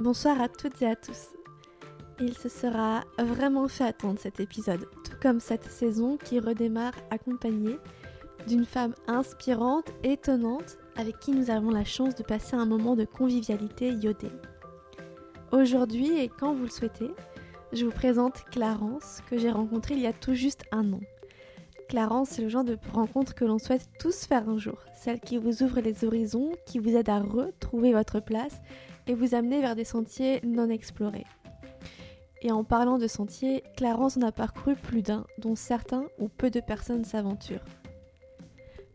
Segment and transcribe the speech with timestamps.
[0.00, 1.28] Bonsoir à toutes et à tous.
[2.20, 7.76] Il se sera vraiment fait attendre cet épisode, tout comme cette saison qui redémarre accompagnée
[8.48, 13.04] d'une femme inspirante, étonnante, avec qui nous avons la chance de passer un moment de
[13.04, 14.32] convivialité iodée.
[15.52, 17.10] Aujourd'hui, et quand vous le souhaitez,
[17.74, 21.00] je vous présente Clarence, que j'ai rencontrée il y a tout juste un an.
[21.90, 25.36] Clarence, c'est le genre de rencontre que l'on souhaite tous faire un jour, celle qui
[25.36, 28.62] vous ouvre les horizons, qui vous aide à retrouver votre place
[29.10, 31.26] et vous amener vers des sentiers non explorés.
[32.42, 36.48] Et en parlant de sentiers, Clarence en a parcouru plus d'un, dont certains ou peu
[36.48, 37.64] de personnes s'aventurent.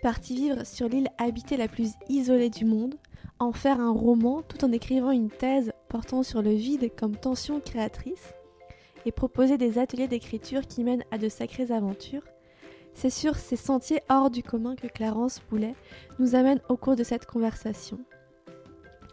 [0.01, 2.95] Parti vivre sur l'île habitée la plus isolée du monde,
[3.39, 7.59] en faire un roman tout en écrivant une thèse portant sur le vide comme tension
[7.59, 8.33] créatrice,
[9.05, 12.23] et proposer des ateliers d'écriture qui mènent à de sacrées aventures,
[12.93, 15.75] c'est sur ces sentiers hors du commun que Clarence Boulet
[16.19, 17.99] nous amène au cours de cette conversation.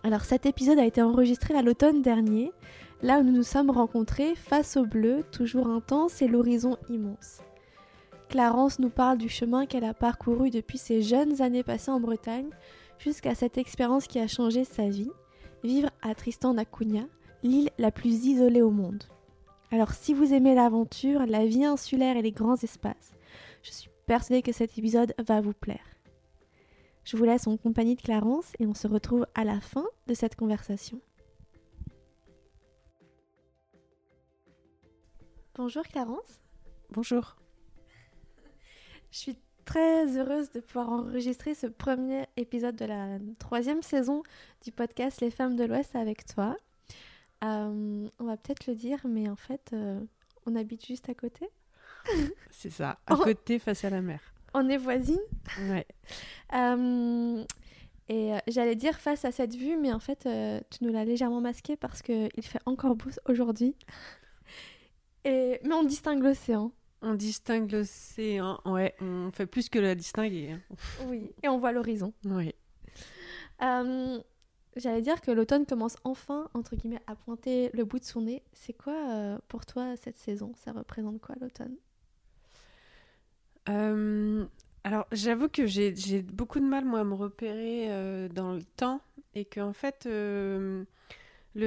[0.05, 2.53] Alors cet épisode a été enregistré à l'automne dernier,
[3.03, 7.41] là où nous nous sommes rencontrés face au bleu, toujours intense et l'horizon immense.
[8.29, 12.51] Clarence nous parle du chemin qu'elle a parcouru depuis ses jeunes années passées en Bretagne
[12.99, 15.11] jusqu'à cette expérience qui a changé sa vie,
[15.63, 17.05] vivre à Tristan d'Acunha,
[17.45, 19.05] l'île la plus isolée au monde.
[19.71, 23.13] Alors si vous aimez l'aventure, la vie insulaire et les grands espaces,
[23.63, 25.85] je suis persuadée que cet épisode va vous plaire.
[27.05, 30.15] Je vous laisse en compagnie de Clarence et on se retrouve à la fin de
[30.15, 31.01] cette conversation.
[35.57, 36.41] Bonjour Clarence.
[36.91, 37.37] Bonjour.
[39.11, 44.23] Je suis très heureuse de pouvoir enregistrer ce premier épisode de la troisième saison
[44.65, 46.57] du podcast Les femmes de l'Ouest avec toi.
[47.45, 50.01] Euh, on va peut-être le dire, mais en fait, euh,
[50.47, 51.51] on habite juste à côté.
[52.51, 54.32] C'est ça, à côté face à la mer.
[54.55, 55.19] On est voisines.
[55.69, 55.87] Ouais.
[56.55, 57.45] Euh,
[58.11, 60.29] et j'allais dire face à cette vue, mais en fait,
[60.71, 63.75] tu nous l'as légèrement masqué parce qu'il fait encore beau aujourd'hui.
[65.25, 65.59] Et...
[65.65, 66.73] Mais on distingue l'océan.
[67.01, 70.51] On distingue l'océan, ouais, on fait plus que la distinguer.
[70.51, 70.61] Hein.
[71.09, 72.13] Oui, et on voit l'horizon.
[72.27, 72.55] Oui.
[74.77, 78.43] J'allais dire que l'automne commence enfin, entre guillemets, à pointer le bout de son nez.
[78.55, 80.53] C'est quoi euh, pour toi cette saison?
[80.57, 81.77] Ça représente quoi l'automne?
[83.69, 84.45] Euh,
[84.85, 89.01] Alors j'avoue que j'ai beaucoup de mal moi à me repérer euh, dans le temps
[89.35, 90.87] et qu'en en fait le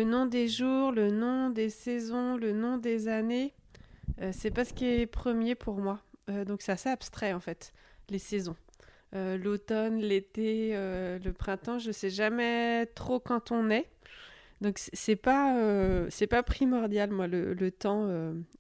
[0.04, 3.54] nom des jours, le nom des saisons, le nom des années,
[4.32, 6.00] c'est pas ce qui est premier pour moi.
[6.46, 7.74] donc c'est assez abstrait en fait,
[8.10, 8.56] les saisons.
[9.16, 13.88] Euh, l'automne, l'été, euh, le printemps, je sais jamais trop quand on est.
[14.62, 18.08] Donc c'est pas euh, c'est pas primordial moi le, temps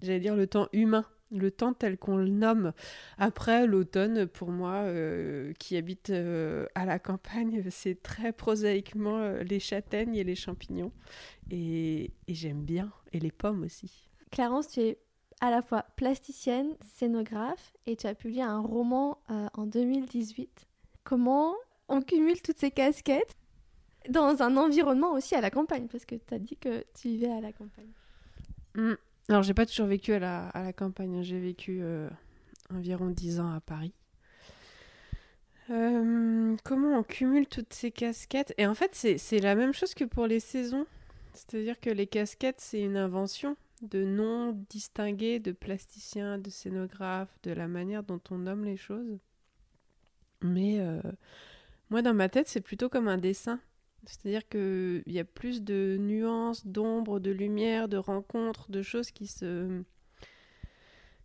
[0.01, 2.73] j'allais dire le temps humain le temps tel qu'on le nomme.
[3.17, 4.85] Après, l'automne, pour moi,
[5.59, 10.91] qui habite à la campagne, c'est très prosaïquement les châtaignes et les champignons.
[11.51, 12.91] Et, et j'aime bien.
[13.13, 14.09] Et les pommes aussi.
[14.31, 14.99] Clarence, tu es
[15.41, 20.67] à la fois plasticienne, scénographe, et tu as publié un roman euh, en 2018.
[21.03, 21.55] Comment
[21.87, 23.35] on cumule toutes ces casquettes
[24.09, 25.87] dans un environnement aussi à la campagne?
[25.87, 27.91] Parce que tu as dit que tu vivais à la campagne.
[28.75, 28.93] Mmh.
[29.29, 31.17] Alors, j'ai pas toujours vécu à la, campagne.
[31.17, 31.23] Hein.
[31.23, 32.09] J'ai vécu euh,
[32.73, 33.93] environ 10 ans à Paris.
[35.71, 38.53] Euh, comment on cumule toutes ces casquettes?
[38.57, 40.85] Et en fait, c'est la même chose que pour les saisons.
[41.33, 47.51] C'est-à-dire que les casquettes, c'est une invention de noms distingués de plasticiens, de scénographes, de
[47.51, 49.17] la manière dont on nomme les choses.
[50.41, 51.01] Mais euh,
[51.89, 53.59] moi, dans ma tête, c'est plutôt comme un dessin.
[54.07, 59.27] C'est-à-dire qu'il y a plus de nuances, d'ombre, de lumière, de rencontres, de choses qui
[59.27, 59.83] se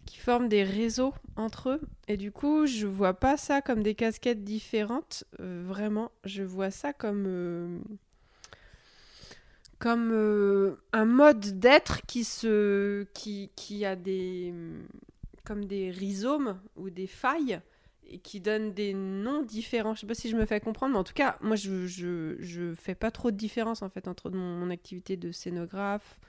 [0.07, 1.81] qui forment des réseaux entre eux.
[2.09, 5.25] Et du coup, je vois pas ça comme des casquettes différentes.
[5.41, 7.79] Euh, vraiment, je vois ça comme euh,
[9.79, 14.53] comme euh, un mode d'être qui se qui, qui a des
[15.45, 17.61] comme des rhizomes ou des failles
[18.19, 19.95] qui donne des noms différents.
[19.95, 22.75] Je sais pas si je me fais comprendre, mais en tout cas, moi je, je,
[22.75, 26.21] fais pas trop de différence en fait entre mon, activité de scénographe,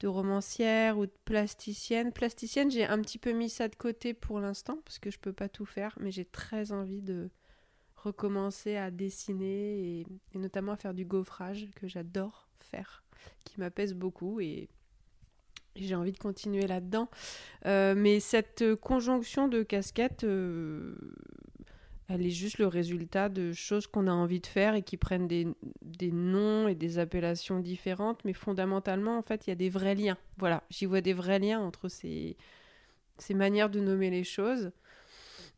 [0.00, 2.12] de romancière ou de plasticienne.
[2.12, 5.32] Plasticienne, j'ai un petit peu mis ça de côté pour l'instant parce que je peux
[5.32, 7.30] pas tout faire, mais j'ai très envie de
[7.96, 13.04] recommencer à dessiner et, et notamment à faire du gaufrage que j'adore faire,
[13.44, 14.68] qui m'apaise beaucoup et
[15.76, 17.08] j'ai envie de continuer là-dedans.
[17.66, 20.94] Euh, mais cette conjonction de casquettes, euh,
[22.08, 25.28] elle est juste le résultat de choses qu'on a envie de faire et qui prennent
[25.28, 25.46] des,
[25.82, 28.24] des, noms et des appellations différentes.
[28.24, 30.18] Mais fondamentalement, en fait, il y a des vrais liens.
[30.38, 32.36] Voilà, j'y vois des vrais liens entre ces,
[33.18, 34.72] ces manières de nommer les choses.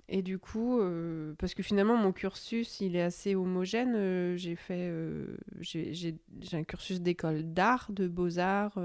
[0.07, 4.37] Et du coup, euh, parce que finalement, mon cursus, il est assez homogène.
[4.37, 4.93] j'ai fait,
[5.61, 6.15] j'ai
[6.53, 8.79] un cursus d'école d'art, de beaux-arts,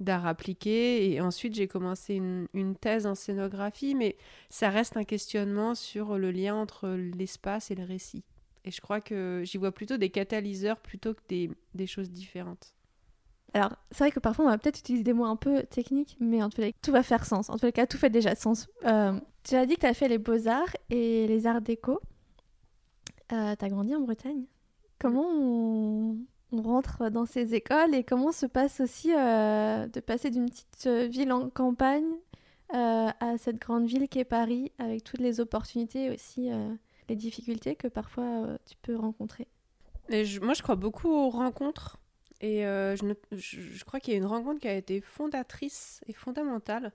[0.00, 1.10] d'art appliqué.
[1.12, 3.94] Et ensuite, j'ai commencé une, une thèse en scénographie.
[3.94, 4.16] Mais
[4.50, 8.24] ça reste un questionnement sur le lien entre l'espace et le récit.
[8.64, 12.74] Et je crois que j'y vois plutôt des catalyseurs plutôt que des, des choses différentes.
[13.52, 16.42] Alors, c'est vrai que parfois on va peut-être utiliser des mots un peu techniques, mais
[16.42, 17.50] en les cas, tout va faire sens.
[17.50, 18.66] En les cas, tout fait déjà sens.
[18.84, 22.00] Euh, tu as dit que tu as fait les beaux-arts et les arts déco.
[23.32, 24.46] Euh, tu as grandi en Bretagne?
[24.98, 26.18] Comment on,
[26.58, 30.86] on rentre dans ces écoles et comment se passe aussi euh, de passer d'une petite
[30.86, 32.04] euh, ville en campagne
[32.74, 36.50] euh, à cette grande ville qui est Paris, avec toutes les opportunités et aussi
[37.08, 39.46] les difficultés que parfois tu peux rencontrer?
[40.08, 41.98] Et moi, je crois beaucoup aux rencontres.
[42.40, 46.92] Et je, je- crois qu'il y a une rencontre qui a été fondatrice et fondamentale.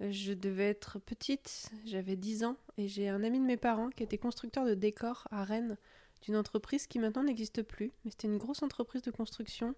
[0.00, 4.02] Je devais être petite, j'avais 10 ans, et j'ai un ami de mes parents qui
[4.02, 5.76] était constructeur de décors à Rennes,
[6.24, 7.92] d'une entreprise qui maintenant n'existe plus.
[8.04, 9.74] Mais c'était une grosse entreprise de construction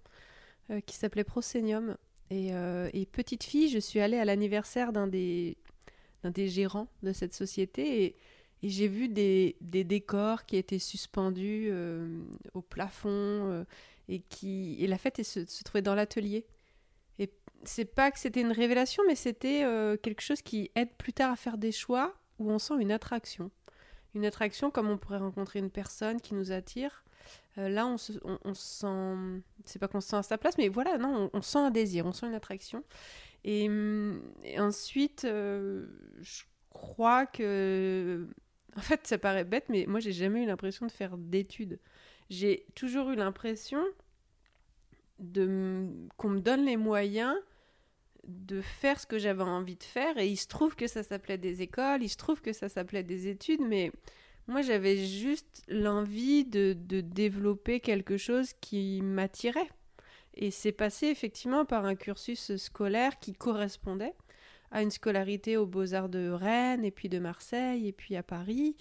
[0.71, 1.97] euh, qui s'appelait Proscenium.
[2.31, 5.57] Et, euh, et petite fille, je suis allée à l'anniversaire d'un des,
[6.25, 8.17] des gérants de cette société et,
[8.63, 13.65] j'ai vu des, décors qui étaient suspendus euh, au plafond
[14.09, 16.47] et qui et la fête se, se trouvait dans l'atelier.
[17.21, 17.31] Et
[17.63, 19.61] c'est pas que c'était une révélation, mais c'était
[20.03, 23.53] quelque chose qui aide plus tard à faire des choix où on sent une attraction.
[24.17, 27.05] Une attraction comme on pourrait rencontrer une personne qui nous attire.
[27.59, 28.15] Euh, là, on se,
[28.55, 29.43] sent.
[29.67, 32.07] C'est pas qu'on se sent à sa place, mais voilà, non, on, sent un désir,
[32.07, 32.83] on sent une attraction.
[33.45, 34.23] Et, hum,
[34.57, 35.87] ensuite, euh,
[36.23, 38.27] je crois que.
[38.75, 41.79] En fait, ça paraît bête, mais moi, j'ai jamais eu l'impression de faire d'études.
[42.31, 43.85] J'ai toujours eu l'impression
[45.19, 47.37] de qu'on me donne les moyens
[48.27, 50.19] de faire ce que j'avais envie de faire.
[50.19, 53.03] Et il se trouve que ça s'appelait des écoles, il se trouve que ça s'appelait
[53.03, 53.93] des études, mais
[54.49, 59.71] moi, j'avais juste l'envie de, de développer quelque chose qui m'attirait.
[60.35, 64.15] Et c'est passé effectivement par un cursus scolaire qui correspondait
[64.71, 68.77] à une scolarité aux Beaux-Arts de Rennes, et puis de Marseille, et puis à Paris.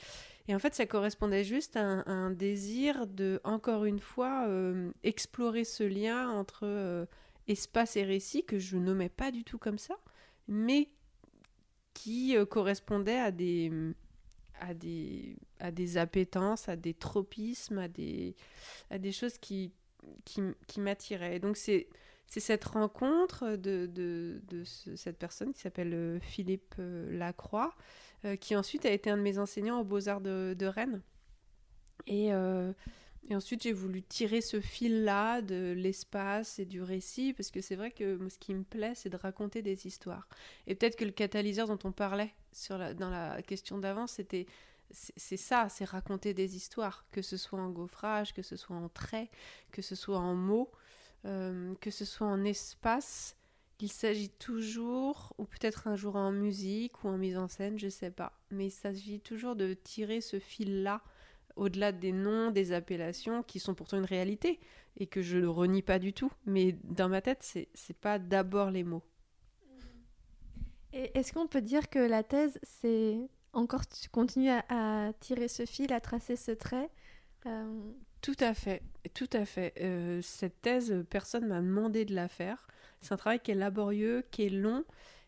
[0.48, 5.64] Et en fait, ça correspondait juste à un, désir de, encore une fois, euh, explorer
[5.64, 7.06] ce lien entre euh,
[7.48, 9.96] espace et récit que je nommais pas du tout comme ça,
[10.48, 10.90] mais
[11.94, 13.72] qui euh, correspondait à des,
[14.60, 18.36] à, des, à des appétences, à des tropismes, à des,
[18.90, 19.72] à des choses qui,
[20.26, 21.40] qui, m'attiraient.
[21.40, 21.88] Donc, c'est.
[22.28, 27.76] C'est cette rencontre de, de, de ce- cette personne qui s'appelle euh, Philippe euh, Lacroix,
[28.42, 31.04] qui ensuite a été un de mes enseignants aux Beaux-Arts de, de Rennes.
[32.08, 32.32] Et,
[33.28, 37.76] et ensuite, j'ai voulu tirer ce fil-là de l'espace et du récit, parce que c'est
[37.76, 40.28] vrai que ce qui me plaît, c'est de raconter des histoires.
[40.68, 42.34] Et peut-être que le catalyseur dont on parlait
[42.70, 44.46] dans la question d'avant, c'était
[44.92, 48.76] c'est c'est ça, c'est raconter des histoires, que ce soit en gaufrage, que ce soit
[48.76, 49.30] en traits,
[49.72, 50.72] que ce soit en mots,
[51.26, 53.36] euh, que ce soit en espace.
[53.80, 57.90] Il s'agit toujours, ou peut-être un jour en musique ou en mise en scène, je
[57.90, 61.02] sais pas, mais il s'agit toujours de tirer ce fil-là
[61.56, 64.60] au-delà des noms, des appellations qui sont pourtant une réalité
[64.98, 66.32] et que je ne renie pas du tout.
[66.46, 69.04] Mais dans ma tête, c'est c'est pas d'abord les mots.
[70.94, 73.18] Et est-ce qu'on peut dire que la thèse, c'est
[73.54, 74.64] encore, tu continues à,
[75.08, 76.90] à tirer ce fil, à tracer ce trait?
[77.46, 78.82] Euh, Tout à fait,
[79.14, 79.74] tout à fait.
[79.82, 82.68] Euh, cette thèse, personne m'a demandé de la faire.
[83.02, 84.84] C'est un travail qui est laborieux, qui est long.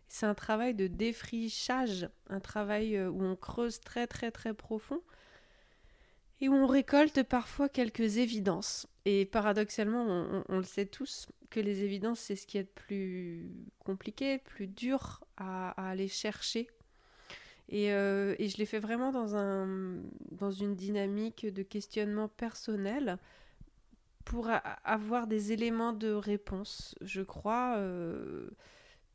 [0.07, 5.01] C'est un travail de défrichage, un travail euh, où on creuse très très très profond
[6.39, 8.87] et où on récolte parfois quelques évidences.
[9.05, 13.49] Et paradoxalement, on, le sait tous, que les évidences, c'est ce qui est le plus
[13.79, 16.67] compliqué, plus dur à, aller chercher.
[17.69, 20.01] Et, euh, et je l'ai fait vraiment dans, un,
[20.31, 23.17] dans une dynamique de questionnement personnel
[24.27, 24.49] pour
[24.83, 26.95] avoir des éléments de réponse.
[27.01, 28.49] Je crois euh,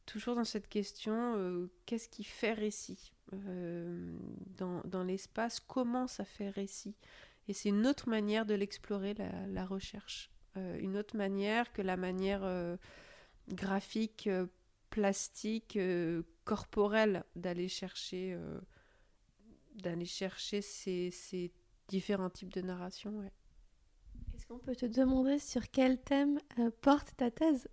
[0.06, 3.12] toujours dans cette question, euh, qu'est-ce qui fait récit?
[3.32, 4.16] Euh,
[4.58, 6.94] dans, dans l'espace Comment ça fait récit
[7.48, 10.30] Et c'est une autre manière de l'explorer, la, la recherche.
[10.56, 12.76] Euh, une autre manière que la manière euh,
[13.48, 14.28] graphique,
[14.90, 15.78] plastique,
[16.44, 18.36] corporelle d'aller chercher,
[19.76, 21.50] d'aller chercher ces, ces
[21.88, 23.18] différents types de narration.
[23.18, 23.32] ouais.
[24.34, 26.38] Est-ce qu'on peut te demander sur quel thème
[26.82, 27.68] porte ta thèse?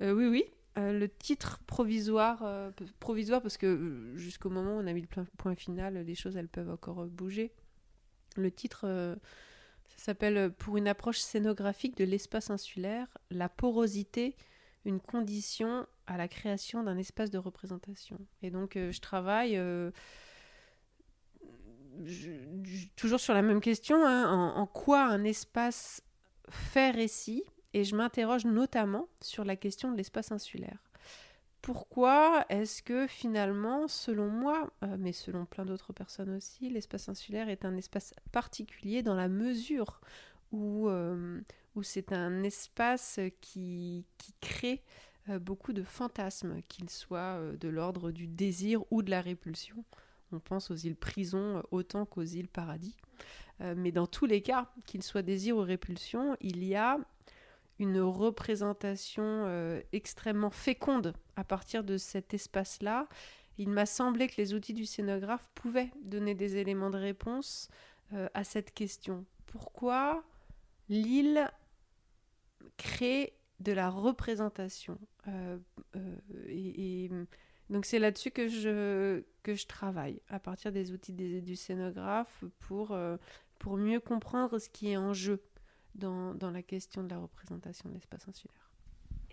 [0.00, 0.44] Oui, oui.
[0.78, 5.02] Euh, le titre provisoire, euh, provisoire parce que euh, jusqu'au moment où on a mis
[5.02, 7.52] le point final, les choses elles peuvent encore bouger.
[8.36, 8.86] Le titre,
[9.84, 14.36] ça s'appelle Pour une approche scénographique de l'espace insulaire, la porosité,
[14.86, 18.18] une condition à la création d'un espace de représentation.
[18.40, 19.60] Et donc je travaille
[22.96, 26.02] toujours sur la même question, hein, en, quoi un espace
[26.48, 30.78] fait récit Et je m'interroge notamment sur la question de l'espace insulaire.
[31.62, 37.48] Pourquoi est-ce que finalement, selon moi, euh, mais selon plein d'autres personnes aussi, l'espace insulaire
[37.48, 40.00] est un espace particulier dans la mesure
[40.50, 41.40] où, euh,
[41.76, 44.82] où c'est un espace qui, qui crée
[45.28, 49.84] euh, beaucoup de fantasmes, qu'ils soient de l'ordre du désir ou de la répulsion.
[50.32, 52.96] On pense aux îles prison autant qu'aux îles paradis.
[53.60, 56.98] mais dans tous les cas, qu'ils soient désir ou répulsion, il y a
[57.78, 63.08] une représentation euh, extrêmement féconde à partir de cet espace-là.
[63.58, 67.68] Il m'a semblé que les outils du scénographe pouvaient donner des éléments de réponse
[68.12, 69.24] euh, à cette question.
[69.46, 70.24] Pourquoi
[70.88, 71.50] l'île
[72.76, 74.98] crée de la représentation
[75.28, 75.58] euh,
[76.48, 77.10] et,
[77.70, 82.94] donc c'est là-dessus que je, que je travaille, à partir des outils du scénographe, pour,
[83.58, 85.42] pour mieux comprendre ce qui est en jeu
[85.94, 88.70] dans, la question de la représentation de l'espace insulaire.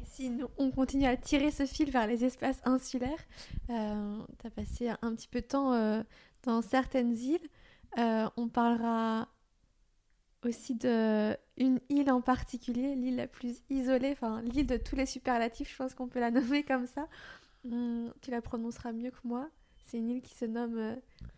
[0.05, 3.25] Si on continue à tirer ce fil vers les espaces insulaires,
[3.69, 6.01] euh, tu as passé un petit peu de temps euh,
[6.43, 7.47] dans certaines îles.
[7.97, 9.27] Euh, on parlera
[10.45, 15.05] aussi de une île en particulier, l'île la plus isolée, enfin l'île de tous les
[15.05, 17.07] superlatifs, je pense qu'on peut la nommer comme ça.
[17.65, 19.49] Hum, tu la prononceras mieux que moi.
[19.89, 20.95] C'est une île qui se nomme euh,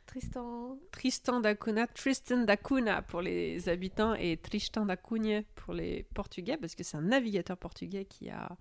[0.07, 0.77] Tristan.
[0.91, 6.03] Tristan da Cunha, Tristan da Cunha pour les habitants et Tristan da Cunha pour les
[6.13, 8.57] Portugais, parce que c'est un navigateur portugais qui a,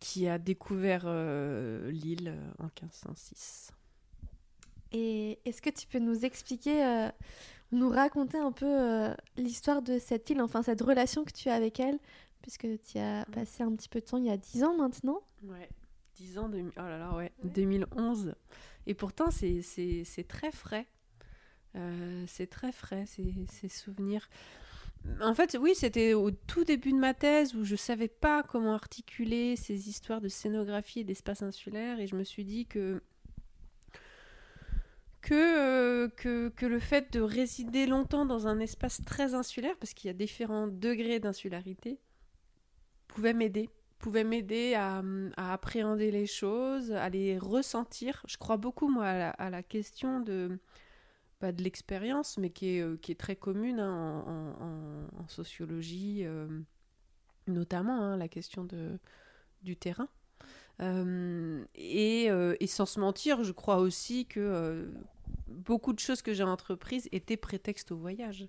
[0.00, 3.70] qui a découvert euh, l'île euh, en 1506.
[4.92, 7.10] Et est-ce que tu peux nous expliquer,
[7.72, 11.80] nous raconter un peu l'histoire de cette île, enfin cette relation que tu as avec
[11.80, 11.98] elle,
[12.42, 15.20] puisque tu as passé un petit peu de temps il y a 10 ans maintenant?
[15.42, 15.68] Ouais.
[16.16, 16.60] 10 ans, de...
[16.60, 18.34] oh là là, ouais, 2011.
[18.86, 20.86] Et pourtant, c'est très frais.
[21.76, 24.28] Euh, c'est très frais, ces, souvenirs.
[25.20, 28.74] En fait, oui, c'était au tout début de ma thèse où je savais pas comment
[28.74, 32.00] articuler ces histoires de scénographie et d'espace insulaire.
[32.00, 33.02] Et je me suis dit que
[35.20, 39.94] que, euh, que, que, le fait de résider longtemps dans un espace très insulaire, parce
[39.94, 41.98] qu'il y a différents degrés d'insularité,
[43.08, 43.70] pouvait m'aider
[44.04, 45.02] pouvait m'aider à,
[45.38, 48.22] appréhender les choses, à les ressentir.
[48.28, 50.58] Je crois beaucoup, moi, à la, question de,
[51.40, 56.46] bah, de l'expérience, mais qui est, euh, qui est, très commune hein, en, sociologie, euh,
[57.46, 58.98] notamment hein, la question de,
[59.62, 60.08] du terrain.
[60.82, 64.92] Euh, et, et, sans se mentir, je crois aussi que
[65.48, 68.48] beaucoup de choses que j'ai entreprises étaient prétexte au voyage.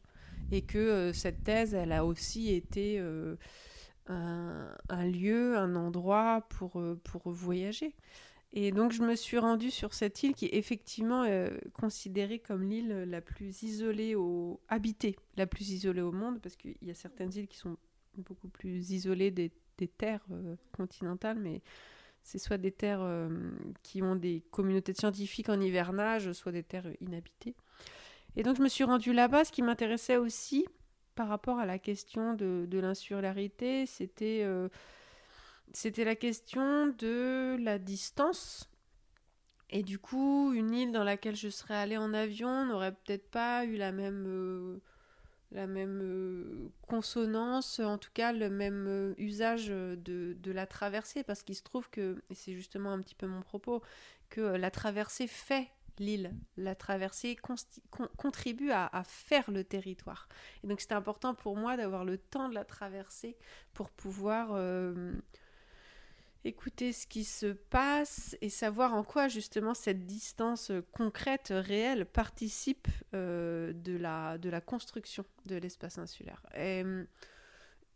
[0.52, 3.02] Et que cette thèse, elle a aussi été
[4.08, 7.96] un, lieu, un endroit pour, euh, pour voyager.
[8.54, 12.64] Et donc je me suis rendue sur cette île qui est effectivement euh, considérée comme
[12.64, 16.94] l'île la plus isolée au habitée, la plus isolée au monde, parce qu'il y a
[16.94, 17.78] certaines îles qui sont
[18.18, 19.52] beaucoup plus isolées des,
[19.98, 21.62] terres euh, continentales, mais
[22.24, 23.30] c'est soit des terres
[23.84, 27.56] qui ont des communautés de scientifiques en hivernage, soit des terres inhabitées.
[28.36, 29.46] Et donc je me suis rendue là-bas.
[29.46, 30.66] Ce qui m'intéressait aussi,
[31.16, 34.70] par rapport à la question de, l'insularité, c'était euh,
[35.74, 38.70] c'était la question de la distance.
[39.72, 43.66] Et du coup, une île dans laquelle je serais allée en avion n'aurait peut-être pas
[43.66, 44.80] eu la même, euh,
[45.56, 49.98] euh, consonance, en tout cas le même usage de,
[50.40, 53.42] de, la traversée, parce qu'il se trouve que, et c'est justement un petit peu mon
[53.42, 53.82] propos,
[54.30, 57.38] que la traversée fait l'île, la traversée
[58.18, 60.28] contribue à, faire le territoire.
[60.64, 63.38] Et donc c'était important pour moi d'avoir le temps de la traverser
[63.74, 65.14] pour pouvoir euh,
[66.44, 72.88] écouter ce qui se passe et savoir en quoi justement cette distance concrète, réelle, participe
[73.14, 76.42] euh, de, la, de la construction de l'espace insulaire.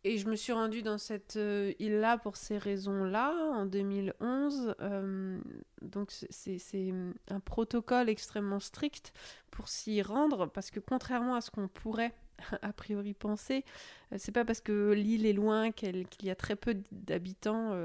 [0.04, 4.76] Et je me suis rendue dans cette euh, île-là pour ces raisons-là, en 2011.
[4.80, 5.40] Euh,
[5.82, 6.94] donc c'est
[7.28, 9.14] un protocole extrêmement strict
[9.52, 12.14] pour s'y rendre, parce que contrairement à ce qu'on pourrait
[12.62, 13.66] a priori penser,
[14.14, 17.78] euh, c'est pas parce que l'île est loin qu'il y a très peu d'habitants,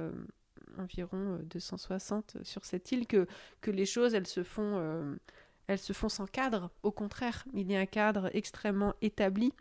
[0.78, 3.26] environ 260 sur cette île, que,
[3.61, 5.16] que les choses elles se font...
[5.66, 9.52] elles se font sans cadre, au contraire, il y a un cadre extrêmement établi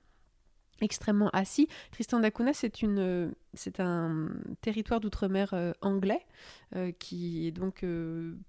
[0.81, 1.67] extrêmement assis.
[1.91, 4.29] Tristan d'Acunha, c'est une, euh, c'est un
[4.61, 6.25] territoire d'outre-mer euh, anglais
[6.75, 7.85] euh, qui est donc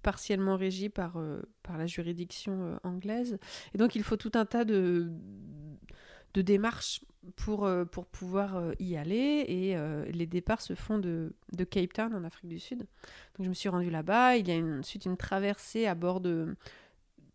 [0.01, 1.17] partiellement régi par,
[1.63, 3.37] par la juridiction anglaise.
[3.73, 5.11] Et donc il faut tout un tas de,
[6.33, 7.01] de démarches
[7.35, 9.45] pour, pour pouvoir y aller.
[9.47, 12.79] Et les départs se font de, de, Cape Town en Afrique du Sud.
[12.79, 14.37] Donc je me suis rendue là-bas.
[14.37, 16.55] Il y a une, ensuite une traversée à bord de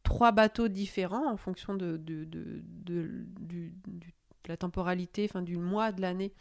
[0.02, 4.14] trois bateaux différents en fonction de, de, de, du- du-
[4.50, 6.32] la temporalité, enfin du mois de l'année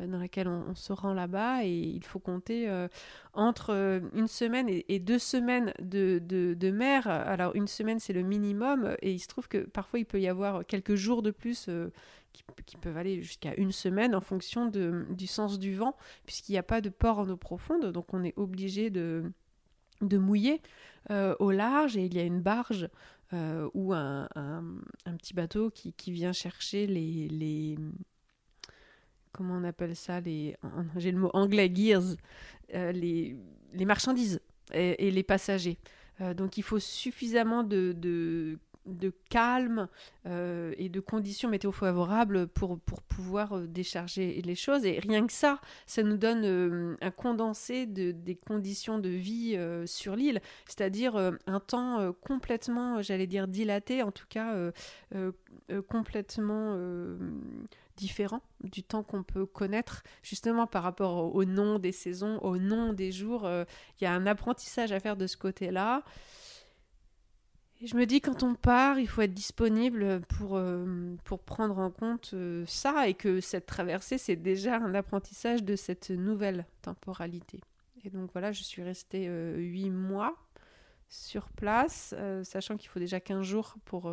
[0.00, 1.64] euh, dans laquelle on, se rend là-bas.
[1.64, 2.88] Et il faut compter euh,
[3.32, 7.06] entre euh, une semaine et, deux semaines de, mer.
[7.06, 8.96] Alors une semaine, c'est le minimum.
[9.02, 11.68] Et il se trouve que parfois, il peut y avoir quelques jours de plus.
[12.66, 16.62] qui, peuvent aller jusqu'à une semaine en fonction du sens du vent, puisqu'il n'y a
[16.62, 19.24] pas de port en eau profonde, donc on est obligé de,
[20.00, 20.62] mouiller
[21.10, 22.88] au large et il y a une barge
[23.32, 24.64] euh, ou un, un-
[25.06, 27.76] un petit bateau qui, qui vient chercher les, les
[29.32, 30.56] comment on appelle ça les
[30.96, 32.16] j'ai le mot anglais gears
[32.74, 33.36] euh, les,
[33.72, 34.40] les marchandises
[34.72, 35.78] et, et les passagers.
[36.20, 39.88] Euh, donc il faut suffisamment de, de, de calme
[40.26, 45.26] euh, et de conditions météo favorables pour, pour pouvoir euh, décharger les choses et rien
[45.26, 50.16] que ça ça nous donne euh, un condensé de, des conditions de vie euh, sur
[50.16, 54.72] l'île, c'est-à-dire euh, un temps euh, complètement, euh, j'allais dire dilaté, en tout cas euh,
[55.14, 55.32] euh,
[55.70, 57.16] euh, complètement euh,
[57.96, 62.92] différent du temps qu'on peut connaître, justement par rapport au, nom des saisons, au nom
[62.92, 63.44] des jours.
[63.44, 63.64] euh,
[64.00, 66.04] Il y a un apprentissage à faire de ce côté-là.
[67.80, 71.78] Et je me dis, quand on part, il faut être disponible pour, euh, pour prendre
[71.78, 76.66] en compte euh, ça et que cette traversée, c'est déjà un apprentissage de cette nouvelle
[76.82, 77.60] temporalité.
[78.04, 80.36] Et donc voilà, je suis restée euh, huit mois
[81.08, 84.12] sur place, sachant qu'il faut déjà 15 jours pour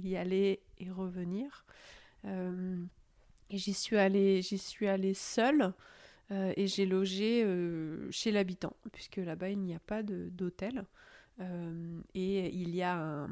[0.00, 1.64] y aller et revenir.
[2.22, 5.72] Et j'y suis allée, j'y suis allée seule
[6.30, 7.44] et j'ai logé
[8.12, 10.84] chez l'habitant, puisque là-bas il n'y a pas d'hôtel.
[11.40, 13.26] Euh, et il y a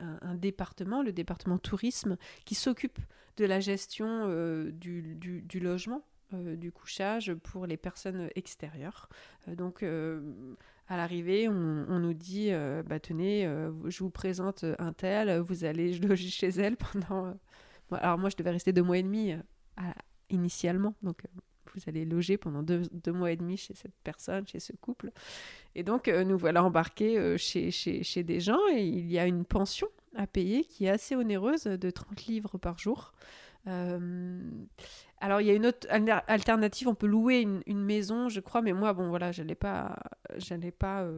[0.00, 2.98] un, département, le département tourisme, qui s'occupe
[3.36, 9.08] de la gestion euh, du, logement, euh, du couchage pour les personnes extérieures.
[9.46, 12.50] Donc, à l'arrivée, on, nous dit
[12.86, 13.44] bah, tenez,
[13.86, 17.36] je vous présente un tel, vous allez loger chez elle pendant.
[17.90, 19.34] alors, moi, je devais rester deux mois et demi
[20.30, 21.22] initialement, donc.
[21.74, 25.10] Vous allez loger pendant deux, deux mois et demi chez cette personne, chez ce couple.
[25.74, 29.18] Et donc, euh, nous voilà embarqués euh, chez, chez, chez des gens et il y
[29.18, 33.12] a une pension à payer qui est assez onéreuse de 30 livres par jour.
[33.66, 34.40] Euh,
[35.20, 38.62] alors, il y a une autre alter- alternative, on peut louer une, maison, je crois,
[38.62, 39.98] mais moi, bon, voilà, j'allais pas,
[40.36, 41.08] j'allais pas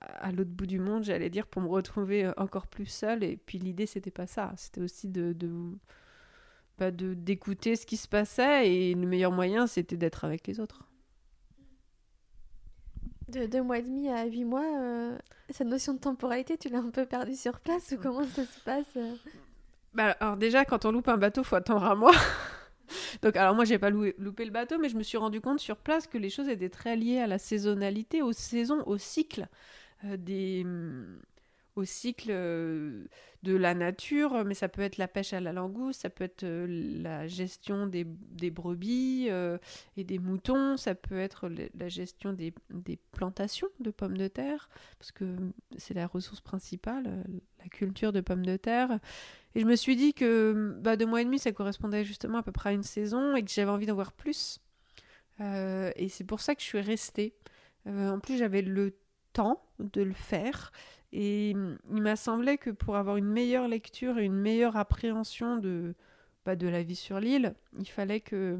[0.00, 3.24] à l'autre bout du monde, j'allais dire, pour me retrouver encore plus seule.
[3.24, 4.52] Et puis, l'idée, c'était pas ça.
[4.56, 5.50] C'était aussi de, de,
[6.78, 10.60] bah, de- d'écouter ce qui se passait et le meilleur moyen, c'était d'être avec les
[10.60, 10.84] autres.
[13.28, 15.18] De deux mois et demi à huit mois, euh,
[15.50, 18.60] cette notion de temporalité, tu l'as un peu perdue sur place ou comment ça se
[18.60, 19.14] passe euh
[19.94, 22.14] Bah, alors déjà, quand on loupe un bateau, faut attendre un mois.
[23.22, 25.58] Donc, alors moi, j'ai pas loué- loupé le bateau, mais je me suis rendu compte
[25.58, 29.48] sur place que les choses étaient très liées à la saisonnalité, aux saisons, au cycle
[30.04, 31.20] euh, des, hum,
[31.76, 33.04] au cycle euh,
[33.42, 34.44] de la nature.
[34.44, 37.86] Mais ça peut être la pêche à la langouste, ça peut être euh, la gestion
[37.86, 39.58] des, des brebis euh,
[39.96, 44.68] et des moutons, ça peut être la gestion des, des plantations de pommes de terre,
[44.98, 45.36] parce que
[45.76, 47.24] c'est la ressource principale,
[47.62, 48.98] la culture de pommes de terre.
[49.54, 52.42] Et je me suis dit que bah, deux mois et demi, ça correspondait justement à
[52.42, 54.60] peu près à une saison et que j'avais envie d'en voir plus.
[55.38, 57.34] Et c'est pour ça que je suis restée.
[57.86, 58.96] En plus, j'avais le
[59.36, 60.72] temps de le faire.
[61.12, 65.94] Et il m'a semblé que pour avoir une meilleure lecture et une meilleure appréhension de,
[66.44, 68.58] bah, de la vie sur l'île, il fallait que,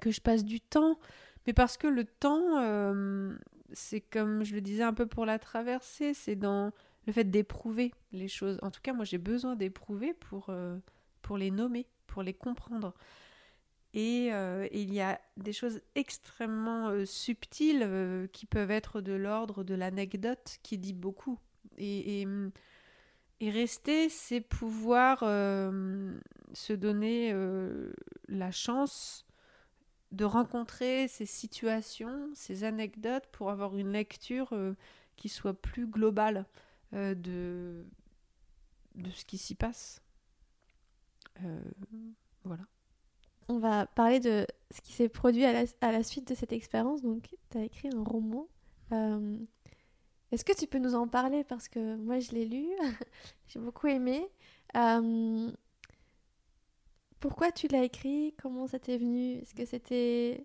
[0.00, 0.98] que je passe du temps.
[1.46, 3.36] Mais parce que le temps, euh,
[3.72, 6.72] c'est comme je le disais un peu pour la traversée, c'est dans
[7.06, 8.58] le fait d'éprouver les choses.
[8.62, 10.78] En tout cas, moi, j'ai besoin d'éprouver pour, euh,
[11.22, 12.94] pour les nommer, pour les comprendre.
[13.94, 19.74] Et euh, il y a des choses extrêmement subtiles qui peuvent être de l'ordre de
[19.74, 21.38] l'anecdote qui dit beaucoup.
[21.78, 22.26] Et,
[23.40, 26.18] rester, c'est pouvoir euh,
[26.52, 27.92] se donner euh,
[28.28, 29.26] la chance
[30.12, 34.74] de rencontrer ces situations, ces anecdotes pour avoir une lecture euh,
[35.16, 36.46] qui soit plus globale
[36.92, 37.84] de,
[38.94, 40.00] de ce qui s'y passe.
[42.44, 42.62] Voilà.
[43.48, 46.52] On va parler de ce qui s'est produit à la, à la suite de cette
[46.52, 47.02] expérience.
[47.02, 48.48] Donc, tu as écrit un roman.
[50.32, 51.44] Est-ce que tu peux nous en parler?
[51.44, 52.66] Parce que moi, je l'ai lu.
[53.48, 54.26] J'ai beaucoup aimé.
[54.76, 55.50] Euh,
[57.20, 58.34] Pourquoi tu l'as écrit?
[58.40, 59.34] Comment ça t'est venu?
[59.34, 60.44] Est-ce que c'était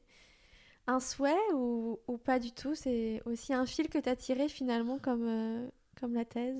[0.87, 2.75] un souhait ou, pas du tout?
[2.75, 5.67] C'est aussi un fil que tu as tiré finalement comme, euh,
[5.99, 6.57] comme la thèse.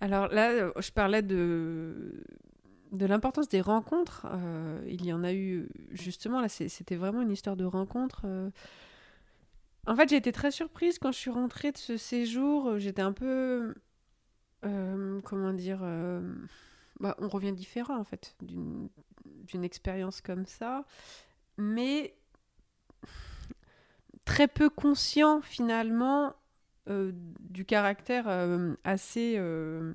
[0.00, 2.24] Alors là, euh, je parlais de,
[2.92, 4.26] de l'importance des rencontres.
[4.30, 8.26] Euh, il y en a eu, justement, là, c'était vraiment une histoire de rencontre.
[9.86, 9.92] Euh.
[9.92, 12.78] En fait, j'ai été très surprise quand je suis rentrée de ce séjour.
[12.78, 13.74] J'étais un peu
[14.64, 16.20] euh, comment dire, euh,
[17.00, 20.84] bah, on revient différent en fait d'une expérience comme ça,
[21.58, 22.16] mais
[24.24, 26.34] très peu conscient finalement
[26.88, 29.92] euh, du caractère euh, assez, euh,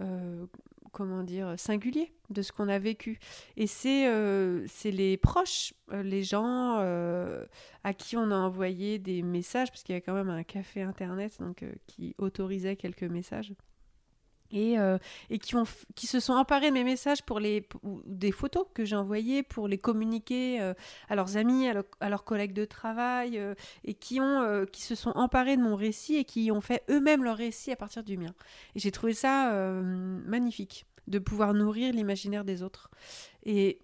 [0.00, 0.46] euh,
[0.92, 3.18] comment dire, singulier de ce qu'on a vécu.
[3.56, 7.44] Et c'est euh, les proches, euh, les gens euh,
[7.84, 10.82] à qui on a envoyé des messages, parce qu'il y a quand même un café
[10.82, 13.52] internet donc, qui autorisait quelques messages.
[14.54, 14.76] Et,
[15.30, 15.64] et qui, ont,
[15.94, 19.42] qui se sont emparés de mes messages pour les, ou des photos que j'ai envoyées
[19.42, 20.60] pour les communiquer
[21.08, 23.40] à leurs amis, à, à leurs collègues de travail,
[23.84, 27.24] et qui, ont, qui se sont emparés de mon récit et qui ont fait eux-mêmes
[27.24, 28.34] leur récit à partir du mien.
[28.74, 32.90] Et j'ai trouvé ça magnifique de pouvoir nourrir l'imaginaire des autres.
[33.44, 33.80] Et,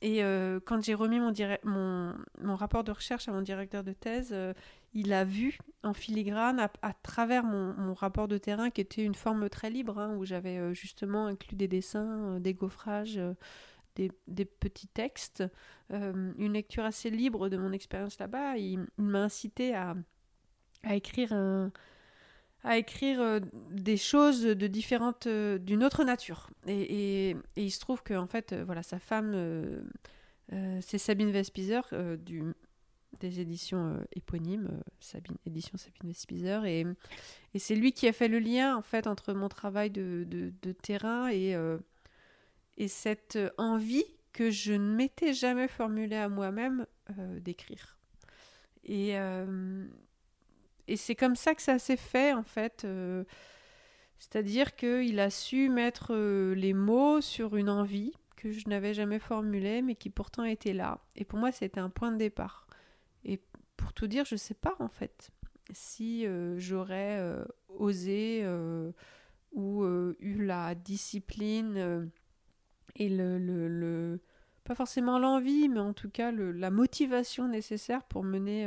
[0.00, 1.32] et euh, quand j'ai remis mon,
[1.64, 4.52] mon, mon rapport de recherche à mon directeur de thèse, euh,
[4.94, 9.14] il a vu en filigrane à, travers mon, mon rapport de terrain qui était une
[9.14, 13.20] forme très libre, hein, où j'avais euh, justement inclus des dessins, des gaufrages,
[13.96, 15.44] des, des petits textes,
[15.90, 18.56] une lecture assez libre de mon expérience là-bas.
[18.56, 19.96] Il, il m'a incité à,
[20.84, 21.72] à écrire un,
[22.68, 26.50] à écrire euh, des choses de différentes, euh, d'une autre nature.
[26.66, 29.34] Et, il se trouve que en fait, euh, voilà, sa femme,
[30.80, 31.82] c'est Sabine Vespizer
[32.18, 32.42] du,
[33.20, 36.84] des éditions euh, éponymes, Sabine, édition Sabine Vespizer, et,
[37.56, 40.52] c'est lui qui a fait le lien en fait entre mon travail de,
[40.82, 41.56] terrain et,
[42.76, 46.86] et cette envie que je ne m'étais jamais formulée à moi-même
[47.40, 47.98] d'écrire.
[48.84, 49.16] Et,
[50.88, 52.84] et c'est comme ça que ça s'est fait en fait.
[52.84, 53.24] euh,
[54.18, 59.18] C'est-à-dire qu'il a su mettre euh, les mots sur une envie que je n'avais jamais
[59.18, 61.00] formulée, mais qui pourtant était là.
[61.16, 62.66] Et pour moi, c'était un point de départ.
[63.24, 63.40] Et
[63.76, 65.30] pour tout dire, je ne sais pas en fait
[65.72, 67.20] si euh, j'aurais
[67.68, 68.44] osé
[69.52, 69.84] ou
[70.20, 72.10] eu la discipline
[72.96, 74.20] et le, le- le-
[74.64, 78.66] pas forcément l'envie, mais en tout cas le- la motivation nécessaire pour mener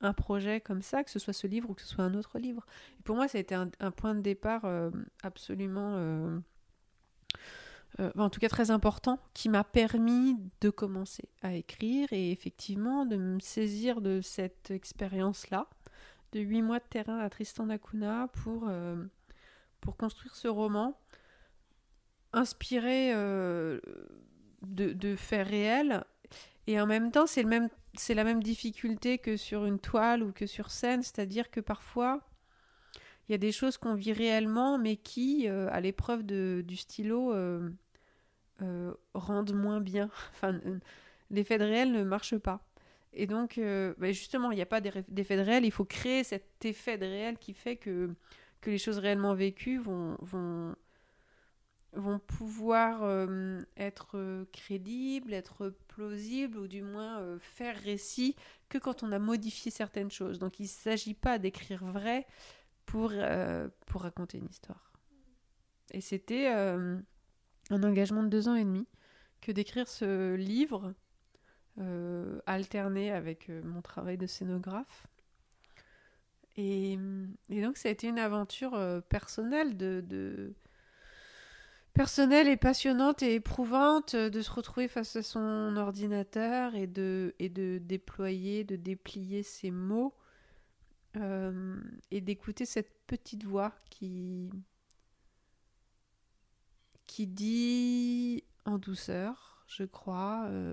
[0.00, 2.38] un projet comme ça, que ce soit ce livre ou que ce soit un autre
[2.38, 2.64] livre.
[2.98, 4.90] Et pour moi, ça a été un, point de départ euh,
[5.22, 6.38] absolument, euh,
[8.00, 13.06] euh, en tout cas très important, qui m'a permis de commencer à écrire et effectivement
[13.06, 15.68] de me saisir de cette expérience-là,
[16.32, 18.70] de huit mois de terrain à Tristan d'Acunha pour,
[19.80, 21.00] pour construire ce roman
[22.34, 23.80] inspiré de,
[24.62, 26.04] de faits réels
[26.66, 30.22] et en même temps c'est le même c'est la même difficulté que sur une toile
[30.22, 32.20] ou que sur scène c'est-à-dire que parfois
[33.28, 37.32] il y a des choses qu'on vit réellement mais qui euh, à l'épreuve du stylo
[37.32, 37.70] euh,
[38.62, 40.10] euh, rendent moins bien.
[40.32, 40.60] Enfin
[41.30, 42.64] l'effet de réel ne marche pas.
[43.12, 43.60] Et donc
[43.98, 45.64] bah, justement il n'y a pas d'eff- d'effet de réel.
[45.64, 48.14] Il faut créer cet effet de réel qui fait que
[48.66, 50.74] les choses réellement vécues vont
[51.92, 58.36] vont pouvoir euh, être euh, crédibles, être plausibles ou du moins euh, faire récit
[58.68, 60.38] que quand on a modifié certaines choses.
[60.38, 62.26] Donc il ne s'agit pas d'écrire vrai
[62.84, 63.12] pour,
[63.86, 64.92] pour raconter une histoire.
[65.92, 67.02] Et c'était un
[67.70, 68.86] engagement de deux ans et demi
[69.42, 70.94] que d'écrire ce livre
[72.46, 75.06] alterné avec mon travail de scénographe.
[76.56, 76.98] Et,
[77.50, 80.54] donc ça a été une aventure personnelle de,
[81.98, 87.34] personnelle et passionnante et éprouvante euh, de se retrouver face à son ordinateur et de,
[87.40, 90.14] déployer, de déplier ses mots
[91.16, 91.76] euh,
[92.12, 94.48] et d'écouter cette petite voix qui,
[97.18, 100.72] dit en douceur, je crois, euh,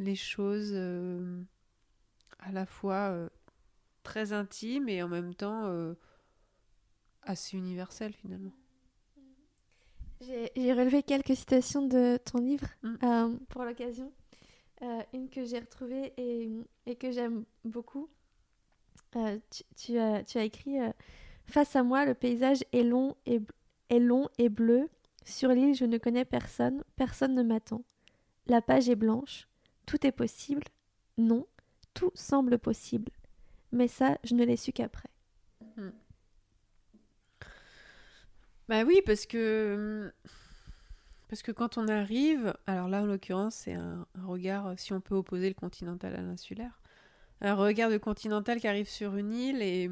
[0.00, 0.74] les choses
[2.40, 3.30] à la fois
[4.02, 5.72] très intimes et en même temps
[7.22, 8.52] assez universelles finalement.
[10.22, 12.94] J'ai relevé quelques citations de ton livre Mm.
[13.02, 14.12] euh, pour l'occasion.
[14.82, 16.48] Euh, une que j'ai retrouvée et,
[16.86, 18.08] et que j'aime beaucoup.
[19.16, 20.78] Euh, tu, tu as, tu as écrit
[21.46, 23.48] Face à moi, le paysage est long et, b-
[23.90, 24.88] est long et bleu.
[25.24, 26.82] Sur l'île, je ne connais personne.
[26.96, 27.82] Personne ne m'attend.
[28.46, 29.46] La page est blanche.
[29.86, 30.64] Tout est possible.
[31.18, 31.46] Non,
[31.94, 33.12] tout semble possible.
[33.70, 35.08] Mais ça, je ne l'ai su qu'après.
[38.72, 40.10] Bah oui, parce que
[41.28, 45.00] parce que quand on arrive, alors là en l'occurrence c'est un, un regard, si on
[45.02, 46.80] peut opposer le continental à l'insulaire,
[47.42, 49.90] un regard de continental qui arrive sur une île et,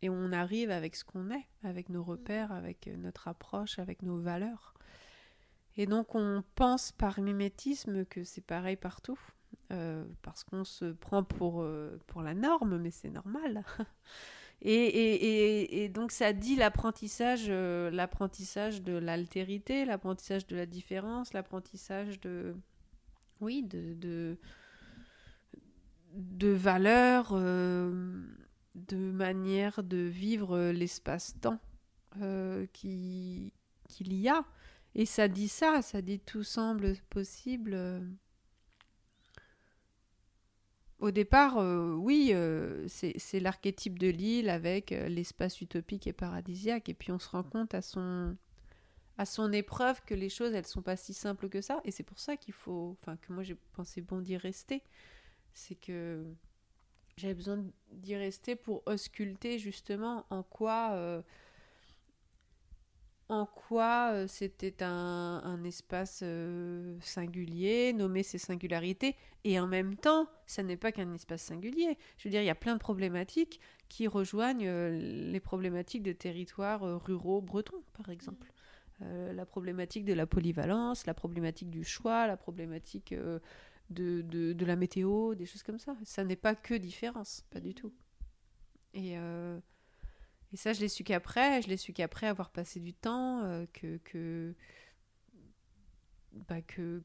[0.00, 4.18] et on arrive avec ce qu'on est, avec nos repères, avec notre approche, avec nos
[4.18, 4.72] valeurs.
[5.76, 9.20] Et donc on pense par mimétisme que c'est pareil partout,
[9.72, 13.62] euh, parce qu'on se prend pour, euh, pour la norme, mais c'est normal.
[14.64, 22.54] Et, donc ça dit l'apprentissage, euh, l'apprentissage de l'altérité, l'apprentissage de la différence, l'apprentissage de,
[23.40, 24.36] oui, de,
[26.14, 28.22] de, valeurs, euh,
[28.76, 31.58] de manière de vivre l'espace-temps
[32.20, 33.52] euh, qui
[33.88, 34.44] qu'il y a.
[34.94, 37.76] Et ça dit ça, ça dit tout semble possible.
[41.02, 46.88] Au départ, euh, oui, euh, c'est l'archétype de l'île avec euh, l'espace utopique et paradisiaque.
[46.88, 48.36] Et puis on se rend compte à son,
[49.18, 51.80] à son épreuve que les choses, elles sont pas si simples que ça.
[51.84, 54.84] Et c'est pour ça qu'il faut, enfin que moi j'ai pensé bon d'y rester.
[55.54, 56.24] C'est que
[57.16, 61.24] j'avais besoin d'y rester pour ausculter justement en quoi
[63.32, 70.28] en quoi euh, c'était un, espace euh, singulier, nommer ses singularités, et en même temps,
[70.46, 71.96] ça n'est pas qu'un espace singulier.
[72.18, 76.12] Je veux dire, il y a plein de problématiques qui rejoignent euh, les problématiques de
[76.12, 78.52] territoires ruraux bretons, par exemple.
[79.00, 83.14] la problématique de la polyvalence, la problématique du choix, la problématique
[83.88, 85.96] de, de, la météo, des choses comme ça.
[86.04, 87.92] Ça n'est pas que différence, pas du tout.
[88.92, 89.16] Et
[90.52, 93.64] et ça, je l'ai su qu'après, je l'ai su qu'après avoir passé du temps, euh,
[93.72, 94.54] que, que,
[96.32, 97.02] bah, que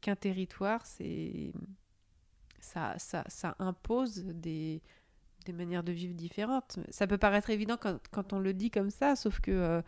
[0.00, 1.52] qu'un territoire, c'est
[2.58, 4.82] ça, ça, ça impose des,
[5.44, 6.78] des manières de vivre différentes.
[6.90, 9.82] Ça peut paraître évident quand, quand on le dit comme ça, sauf que euh,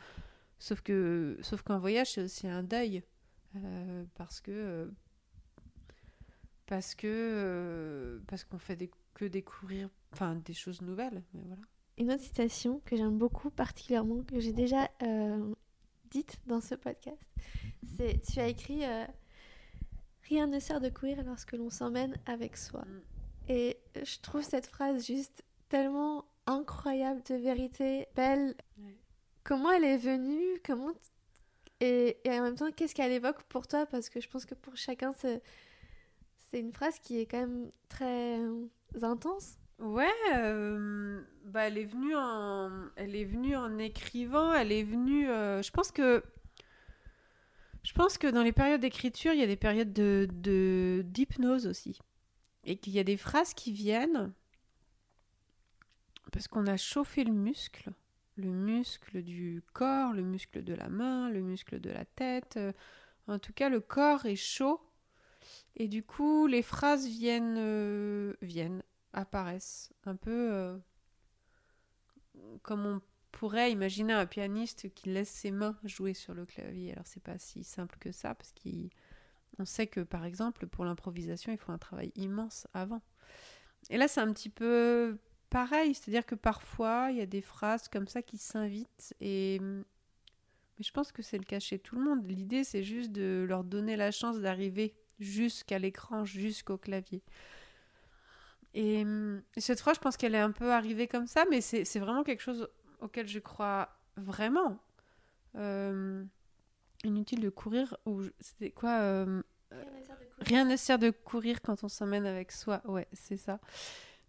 [0.58, 3.02] sauf que sauf qu'un voyage c'est aussi un deuil
[3.56, 4.90] euh, parce que
[6.66, 11.22] parce que parce qu'on fait que découvrir enfin des choses nouvelles.
[11.32, 11.62] Mais voilà
[11.98, 15.54] une autre citation que j'aime beaucoup particulièrement, que j'ai déjà euh,
[16.10, 17.22] dite dans ce podcast,
[17.96, 19.04] c'est tu as écrit euh,
[20.28, 22.82] Rien ne sert de courir lorsque l'on s'emmène avec soi.
[22.82, 23.02] Mm.
[23.48, 28.56] Et je trouve cette phrase juste tellement incroyable de vérité, belle.
[29.44, 30.92] Comment elle est venue Comment
[31.80, 33.84] et, et, en même temps, qu'est-ce qu'elle évoque pour toi?
[33.84, 35.42] Parce que je pense que pour chacun, c'est
[36.54, 38.40] une phrase qui est quand même très
[39.02, 39.58] intense.
[39.78, 40.10] Ouais,
[41.44, 45.26] bah elle est venue en, elle est venue en écrivant, elle est venue.
[45.26, 46.24] Je pense que,
[47.82, 51.98] je pense que dans les périodes d'écriture, il y a des périodes de d'hypnose aussi,
[52.64, 54.32] et qu'il y a des phrases qui viennent
[56.32, 57.90] parce qu'on a chauffé le muscle,
[58.36, 62.58] le muscle du corps, le muscle de la main, le muscle de la tête.
[63.28, 64.80] En tout cas, le corps est chaud.
[65.76, 68.82] Et du coup, les phrases viennent, viennent
[69.16, 69.92] apparaissent.
[70.04, 70.78] Un peu euh,
[72.62, 73.00] comme on
[73.32, 76.92] pourrait imaginer un pianiste qui laisse ses mains jouer sur le clavier.
[76.92, 81.52] Alors c'est pas si simple que ça, parce qu'on sait que par exemple pour l'improvisation,
[81.52, 83.02] il faut un travail immense avant.
[83.90, 85.18] Et là c'est un petit peu
[85.50, 90.84] pareil, c'est-à-dire que parfois il y a des phrases comme ça qui s'invitent et mais
[90.84, 92.26] je pense que c'est le cas chez tout le monde.
[92.26, 97.22] L'idée c'est juste de leur donner la chance d'arriver jusqu'à l'écran, jusqu'au clavier.
[98.78, 99.06] Et
[99.56, 102.42] cette fois, je pense qu'elle est un peu arrivée comme ça, mais c'est vraiment quelque
[102.42, 102.68] chose
[103.00, 104.78] auquel je crois vraiment.
[105.56, 106.22] Euh,
[107.04, 109.42] inutile de courir, ou c'était quoi euh,
[110.40, 112.82] Rien ne sert de courir quand on s'emmène avec soi.
[112.84, 113.60] Ouais, c'est ça.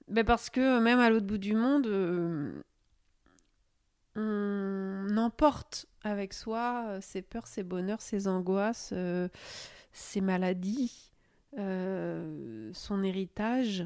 [0.08, 2.62] Ben parce que même à l'autre bout du monde, euh,
[4.16, 8.94] on emporte avec soi ses peurs, ses bonheurs, ses angoisses,
[9.92, 11.12] ses maladies,
[11.54, 13.86] son héritage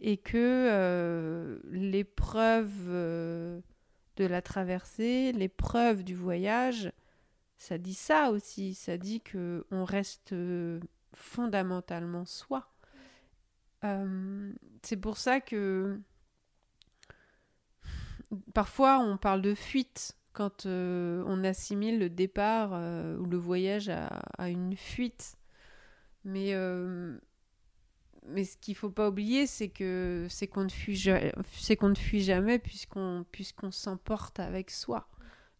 [0.00, 3.60] et que euh, l'épreuve euh,
[4.16, 6.90] de la traversée, l'épreuve du voyage,
[7.58, 10.80] ça dit ça aussi, ça dit que on reste euh,
[11.14, 12.66] fondamentalement soi.
[14.82, 15.98] c'est pour ça que
[18.54, 22.72] parfois on parle de fuite quand on assimile le départ
[23.20, 24.06] ou le voyage à,
[24.38, 25.36] à une fuite.
[26.24, 26.54] Mais
[28.30, 31.00] mais ce qu'il faut pas oublier, c'est que c'est qu'on ne fuit
[31.52, 35.08] c'est qu'on ne fuit jamais puisqu'on puisqu'on s'emporte avec soi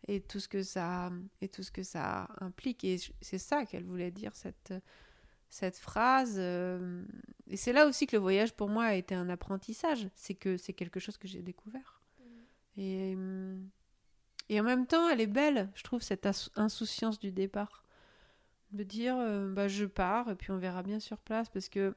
[0.08, 2.84] et tout ce que ça et tout ce que ça implique.
[2.84, 4.74] Et c'est ça qu'elle voulait dire cette
[5.48, 7.04] cette phrase euh,
[7.48, 10.08] et c'est là aussi que le voyage pour moi a été un apprentissage.
[10.14, 12.00] C'est que c'est quelque chose que j'ai découvert.
[12.18, 12.80] Mm.
[12.80, 13.16] et
[14.48, 17.84] et en même temps elle est belle je trouve cette insouciance du départ.
[18.72, 21.96] De dire euh, bah je pars et puis on verra bien sur place parce que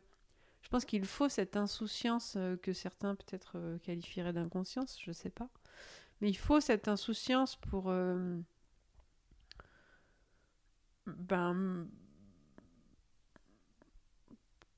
[0.64, 5.14] je pense qu'il faut cette insouciance euh, que certains peut-être euh, qualifieraient d'inconscience, je ne
[5.14, 5.50] sais pas.
[6.22, 7.90] Mais il faut cette insouciance pour...
[7.90, 8.40] Euh,
[11.06, 11.86] ben,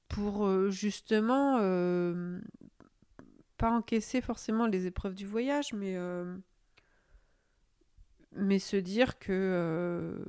[0.08, 1.60] pour justement
[3.58, 5.98] pas encaisser forcément les épreuves du voyage, mais
[8.32, 10.24] mais se dire que,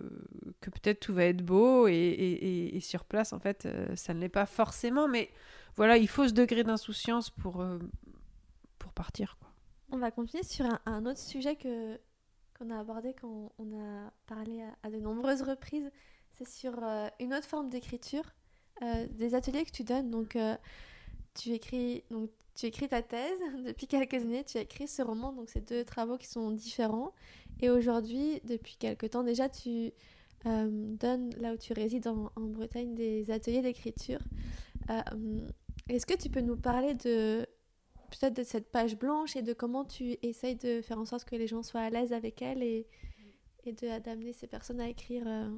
[0.61, 4.29] que peut-être tout va être beau et, sur place, en fait, euh, ça ne l'est
[4.29, 5.09] pas forcément.
[5.09, 5.31] Mais
[5.77, 7.79] voilà, il faut ce degré d'insouciance pour, euh,
[8.79, 9.37] pour partir.
[9.91, 11.99] On va continuer sur un, autre sujet que,
[12.59, 15.91] qu'on a abordé quand on a parlé à, de nombreuses reprises.
[16.33, 16.75] C'est sur
[17.21, 18.25] une autre forme d'écriture,
[19.11, 20.11] des ateliers que tu donnes.
[20.11, 20.37] Donc,
[21.35, 25.33] tu écris, donc, tu écris ta thèse depuis quelques années, tu as écrit ce roman,
[25.33, 27.13] donc c'est deux travaux qui sont différents.
[27.61, 29.93] Et aujourd'hui, depuis quelques temps déjà, tu
[30.47, 34.21] euh, donnes, là où tu résides en, Bretagne, des ateliers d'écriture.
[34.91, 35.01] Euh,
[35.89, 37.47] est-ce que tu peux nous parler de
[38.11, 41.35] peut-être de cette page blanche et de comment tu essayes de faire en sorte que
[41.35, 42.87] les gens soient à l'aise avec elle et,
[43.65, 45.51] et d'amener ces personnes à écrire euh?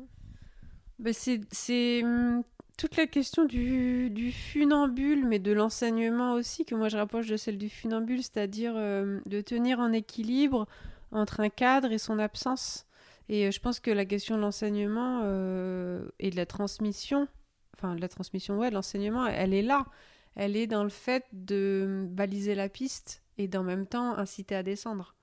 [0.98, 2.42] ben C'est hum,
[2.78, 7.36] toute la question du, du, funambule, mais de l'enseignement aussi, que moi je rapproche de
[7.36, 10.66] celle du funambule, c'est-à-dire de tenir en équilibre
[11.10, 12.87] entre un cadre et son absence.
[13.28, 17.28] Et euh, je pense que la question de l'enseignement euh, et de la transmission,
[17.76, 19.86] enfin de la transmission, ouais, de l'enseignement, elle est là.
[20.34, 24.62] Elle est dans le fait de baliser la piste et d'en même temps inciter à
[24.62, 25.14] descendre.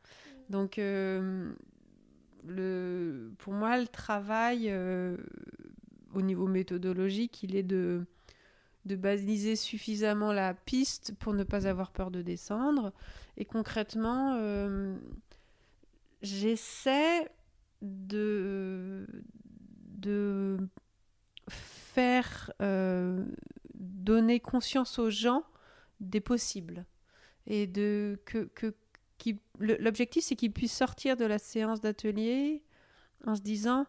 [0.50, 1.54] Donc, euh,
[2.46, 4.72] le, pour moi, le travail
[6.14, 8.06] au niveau méthodologique, il est de,
[8.84, 12.94] de baliser suffisamment la piste pour ne pas avoir peur de descendre.
[13.38, 14.38] Et concrètement,
[16.22, 17.28] j'essaie
[17.82, 19.08] de,
[19.98, 20.58] de
[21.48, 23.26] faire euh,
[23.74, 25.44] donner conscience aux gens
[26.00, 26.86] des possibles
[27.48, 28.74] et de que, que
[29.60, 32.64] l'objectif c'est qu'ils puissent sortir de la séance d'atelier
[33.26, 33.86] en se disant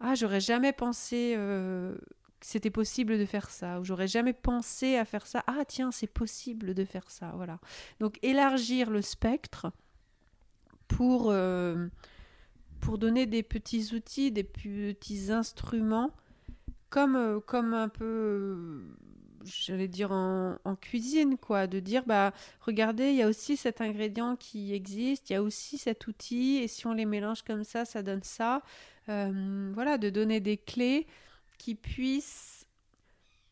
[0.00, 1.94] ah j'aurais jamais pensé euh,
[2.40, 5.44] que c'était possible de faire ça ou j'aurais jamais pensé à faire ça.
[5.46, 7.60] Ah tiens c'est possible de faire ça voilà
[7.98, 9.70] donc élargir le spectre
[10.90, 11.88] pour, euh,
[12.80, 16.12] pour donner des petits outils, des petits instruments,
[16.88, 18.82] comme, euh, comme un peu, euh,
[19.44, 23.80] j'allais dire en, en, cuisine, quoi, de dire, bah, regardez, il y a aussi cet
[23.80, 27.64] ingrédient qui existe, il y a aussi cet outil, et si on les mélange comme
[27.64, 28.62] ça, ça donne ça.
[29.06, 31.06] voilà, de donner des clés
[31.58, 32.66] qui puissent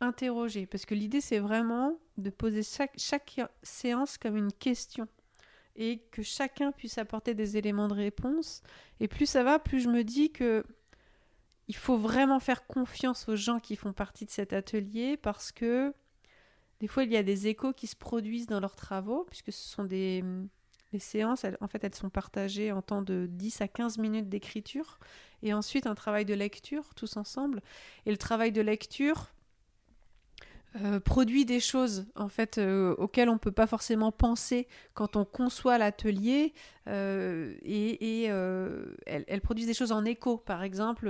[0.01, 5.09] interroger, parce que l'idée, c'est vraiment de poser chaque, chaque séance comme une question
[5.79, 8.63] et que chacun puisse apporter des éléments de réponse.
[9.01, 10.65] Et plus ça va, plus je me dis que
[11.69, 15.95] il faut vraiment faire confiance aux gens qui font partie de cet atelier parce que
[16.81, 19.69] des fois il y a des échos qui se produisent dans leurs travaux puisque ce
[19.69, 20.25] sont des
[20.93, 24.99] les séances, en fait, elles sont partagées en temps de 10 à 15 minutes d'écriture
[25.43, 27.63] et ensuite un travail de lecture tous ensemble.
[28.07, 29.31] Et le travail de lecture,
[30.77, 35.25] euh, produit des choses en fait euh, auxquelles on peut pas forcément penser quand on
[35.25, 36.53] conçoit l'atelier
[36.89, 38.25] euh, et,
[39.07, 40.37] elles, produisent des choses en écho.
[40.37, 41.09] Par exemple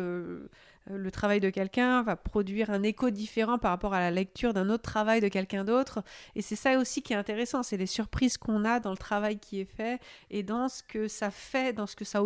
[0.91, 4.71] le travail de quelqu'un va produire un écho différent par rapport à la lecture d'un
[4.71, 6.03] autre travail de quelqu'un d'autre
[6.35, 9.39] et c'est ça aussi qui est intéressant c'est les surprises qu'on a dans le travail
[9.39, 12.23] qui est fait et dans ce que ça fait dans ce que ça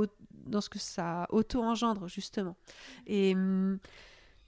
[0.47, 2.57] dans ce que ça auto engendre justement.
[3.07, 3.79] Et hum,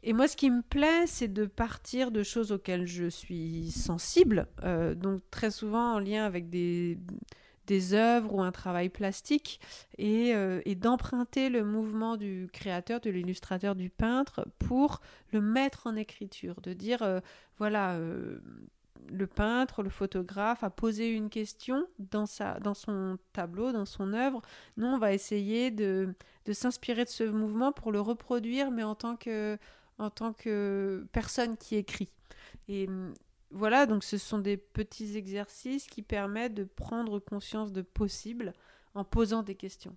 [0.05, 4.47] et moi, ce qui me plaît, c'est de partir de choses auxquelles je suis sensible,
[4.63, 6.99] euh, donc très souvent en lien avec des,
[7.67, 9.61] des œuvres ou un travail plastique,
[9.97, 15.01] et, euh, et d'emprunter le mouvement du créateur, de l'illustrateur, du peintre, pour
[15.33, 17.21] le mettre en écriture, de dire, euh,
[17.57, 17.99] voilà,
[19.11, 24.13] le peintre, le photographe a posé une question dans, sa, dans son tableau, dans son
[24.13, 24.43] œuvre.
[24.77, 26.15] Nous, on va essayer de,
[26.45, 29.59] de s'inspirer de ce mouvement pour le reproduire, mais en tant que
[29.99, 32.11] en tant que personne qui écrit.
[32.69, 33.15] Et hum,
[33.51, 38.53] voilà, donc ce sont des petits exercices qui permettent de prendre conscience de possible
[38.95, 39.97] en posant des questions.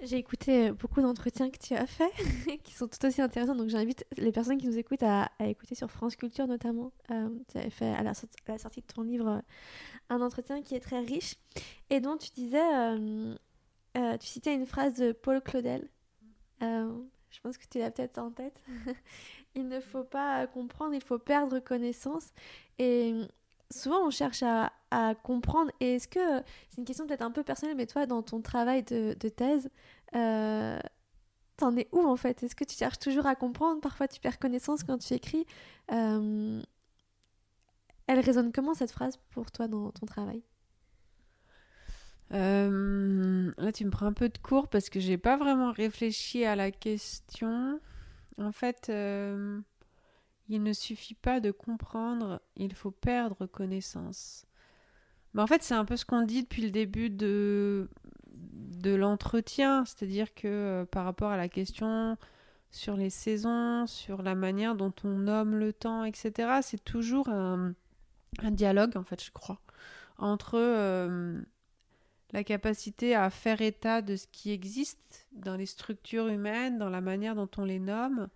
[0.00, 2.12] J'ai écouté beaucoup d'entretiens que tu as faits,
[2.62, 3.56] qui sont tout aussi intéressants.
[3.56, 6.92] Donc j'invite les personnes qui nous écoutent à, écouter sur France Culture notamment.
[7.10, 9.40] Euh, tu avais fait à la, sortie de ton livre euh,
[10.08, 11.34] un entretien qui est très riche
[11.90, 13.36] et dont tu disais, euh,
[14.18, 15.88] tu citais une phrase de Paul Claudel
[17.30, 18.60] je pense que tu l'as peut-être en tête.
[19.54, 22.32] il ne faut pas comprendre, il faut perdre connaissance.
[22.78, 23.14] Et
[23.70, 24.72] souvent, on cherche à,
[25.22, 25.70] comprendre.
[25.80, 28.82] Et est-ce que, c'est une question peut-être un peu personnelle, mais toi, dans ton travail
[28.84, 29.68] de, thèse,
[30.14, 30.78] euh,
[31.56, 32.42] t'en es où en fait?
[32.42, 33.80] Est-ce que tu cherches toujours à comprendre?
[33.80, 35.44] Parfois, tu perds connaissance quand tu écris.
[35.92, 36.62] Euh,
[38.06, 40.42] elle résonne comment cette phrase pour toi dans ton travail?
[42.34, 46.44] Euh, là, tu me prends un peu de cours parce que j'ai pas vraiment réfléchi
[46.44, 47.80] à la question.
[48.38, 49.60] En fait, euh,
[50.48, 54.46] il ne suffit pas de comprendre, il faut perdre connaissance.
[55.34, 57.88] Bah, en fait, c'est un peu ce qu'on dit depuis le début de,
[58.32, 62.16] de l'entretien, c'est-à-dire que euh, par rapport à la question
[62.70, 67.72] sur les saisons, sur la manière dont on nomme le temps, etc., c'est toujours un,
[68.50, 69.58] dialogue, en fait, je crois,
[70.18, 70.58] entre
[72.32, 77.00] la capacité à faire état de ce qui existe dans les structures humaines, dans la
[77.00, 78.28] manière dont on les nomme,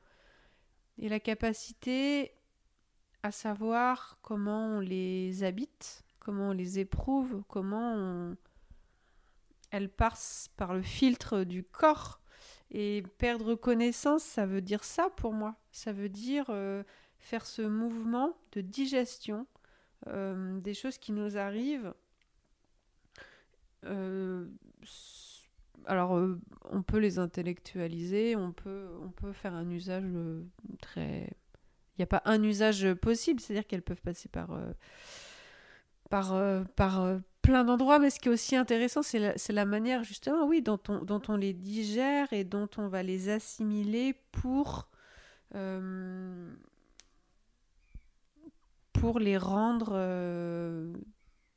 [0.99, 2.33] et la capacité
[3.23, 8.35] à savoir comment on les habite, comment on les éprouve, comment
[9.71, 12.21] elles passent par le filtre du corps.
[12.71, 15.57] Et perdre connaissance, ça veut dire ça pour moi.
[15.73, 16.83] Ça veut dire euh,
[17.19, 19.47] faire ce mouvement de digestion
[20.09, 21.93] euh, des choses qui nous arrivent.
[23.85, 24.47] Euh,
[25.87, 26.13] alors,
[26.71, 28.89] on peut les intellectualiser, on peut,
[29.33, 30.05] faire un usage
[30.81, 31.29] très
[31.93, 34.73] il n'y a pas un usage possible, c'est-à-dire qu'elles peuvent passer par, euh,
[36.09, 40.03] par, euh, euh, plein d'endroits, mais ce qui est aussi intéressant, c'est la, la, manière
[40.03, 44.89] justement, oui, dont on, dont on les digère et dont on va les assimiler pour
[49.19, 49.93] les rendre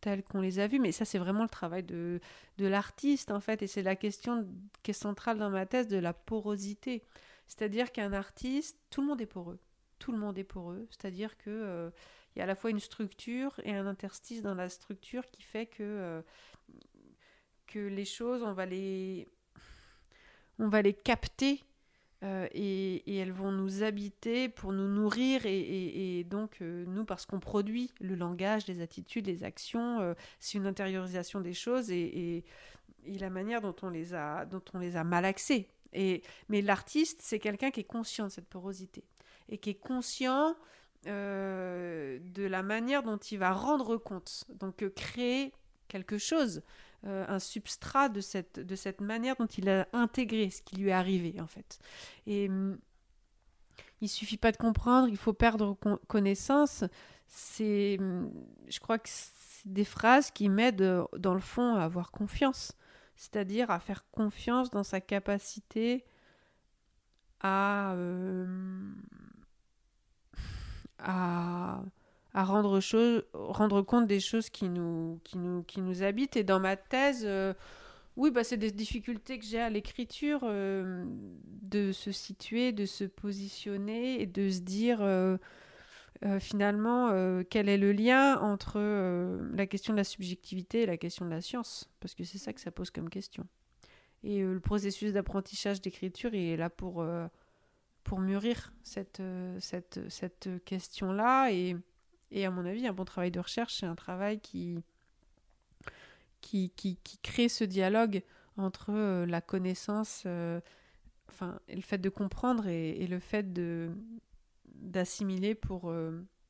[0.06, 0.80] tels qu'on les a vus.
[0.80, 2.20] Mais ça, c'est vraiment le travail de,
[2.58, 4.48] de l'artiste, en fait, et c'est la question
[4.84, 7.04] qui est centrale dans ma thèse de la porosité.
[7.48, 9.60] C'est-à-dire qu'un artiste, tout le monde est poreux
[10.00, 11.90] tout le monde est poreux, c'est-à-dire que euh,
[12.36, 15.42] il y a à la fois une structure et un interstice dans la structure qui
[15.42, 16.22] fait que euh,
[17.68, 19.28] que les choses on va les
[20.60, 21.64] on va les capter
[22.26, 27.92] euh, et, elles vont nous habiter pour nous nourrir et, donc nous parce qu'on produit
[28.02, 32.44] le langage, les attitudes, les actions, c'est une intériorisation des choses et,
[33.06, 35.68] la manière dont on les a dont on les a malaxées.
[35.94, 39.04] Et, mais l'artiste, c'est quelqu'un qui est conscient de cette porosité
[39.48, 40.56] et qui est conscient
[41.08, 44.44] euh, de la manière dont il va rendre compte.
[44.50, 45.54] Donc euh, créer
[45.88, 46.64] quelque chose,
[47.06, 50.90] euh, un substrat de cette, de cette manière dont il a intégré ce qui lui
[50.90, 51.80] est arrivé en fait.
[52.28, 52.78] Et hum,
[54.02, 55.78] il suffit pas de comprendre, il faut perdre
[56.08, 56.84] connaissance.
[57.28, 58.32] C'est, hum,
[58.68, 62.74] je crois que c'est des phrases qui m'aident dans le fond à avoir confiance,
[63.16, 66.06] c'est-à-dire à faire confiance dans sa capacité
[67.42, 67.96] à
[71.00, 71.84] à,
[72.44, 72.82] rendre,
[73.34, 76.36] rendre compte des choses qui nous, qui nous, qui nous habitent.
[76.36, 77.54] Et dans ma thèse, euh,
[78.18, 81.06] oui, bah, c'est des difficultés que j'ai à l'écriture, euh,
[81.62, 85.38] de se situer, de se positionner et de se dire euh,
[86.40, 87.12] finalement
[87.50, 88.80] quel est le lien entre
[89.54, 92.52] la question de la subjectivité et la question de la science, parce que c'est ça
[92.52, 93.46] que ça pose comme question.
[94.24, 97.06] Et le processus d'apprentissage d'écriture, il est là pour
[98.04, 99.22] pour mûrir cette,
[99.60, 101.52] cette, cette question-là.
[101.52, 101.76] Et,
[102.36, 104.78] et, à mon avis, un bon travail de recherche, c'est un travail qui,
[106.42, 108.24] qui, qui, qui, crée ce dialogue
[108.58, 110.60] entre euh, la connaissance, euh,
[111.30, 113.92] enfin, le fait de comprendre et, et le fait de
[114.76, 115.92] d'assimiler pour,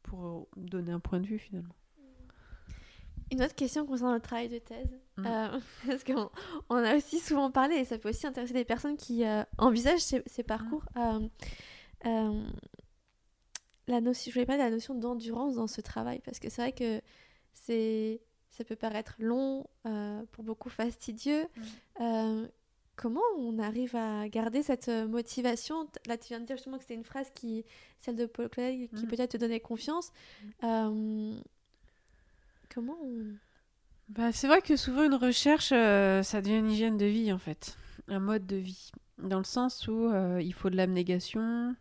[0.02, 1.76] pour donner un point de vue finalement.
[3.32, 5.26] Une autre question concernant le travail de thèse, mm.
[5.26, 6.30] euh, parce qu'on
[6.70, 10.02] on a aussi souvent parlé, et ça peut aussi intéresser des personnes qui euh, envisagent
[10.02, 10.84] ces, parcours.
[10.96, 11.28] Mm.
[13.90, 16.50] Euh, la notion, je voulais parler de la notion d'endurance dans ce travail, parce que
[16.50, 17.02] c'est vrai que
[17.54, 18.22] c'est,
[18.52, 19.66] ça peut paraître long,
[20.32, 21.46] pour beaucoup fastidieux.
[22.00, 22.46] Mm.
[22.96, 25.88] comment on arrive à garder cette motivation?
[26.08, 27.66] Là, tu viens de dire justement que c'était une phrase qui,
[28.00, 30.12] celle de Paul Clegg, qui peut-être te donnait confiance.
[32.76, 32.98] Comment
[34.10, 37.38] bah, C'est vrai que souvent une recherche, euh, ça devient une hygiène de vie en
[37.38, 37.78] fait,
[38.08, 38.92] un mode de vie.
[39.18, 41.74] Dans le sens où euh, il faut de l'abnégation,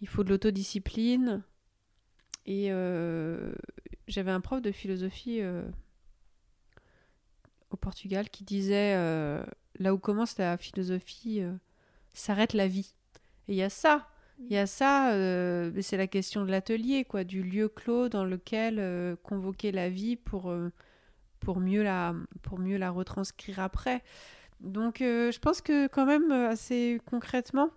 [0.00, 1.42] il faut de l'autodiscipline.
[2.46, 3.52] Et euh,
[4.06, 5.42] j'avais un prof de philosophie
[7.70, 8.94] au Portugal qui disait
[9.78, 11.42] là où commence la philosophie,
[12.14, 12.94] s'arrête la vie.
[13.48, 17.04] Et il y a ça il y a ça, euh, c'est la question de l'atelier,
[17.04, 20.70] quoi, du lieu clos dans lequel euh, convoquer la vie pour, euh,
[21.40, 24.02] pour, mieux la, pour mieux la retranscrire après.
[24.60, 27.70] Donc je pense que quand même, assez concrètement,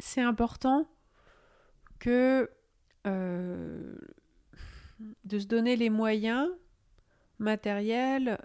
[0.00, 0.88] c'est important
[1.98, 2.50] que
[5.24, 6.48] de se donner les moyens
[7.38, 8.38] matériels,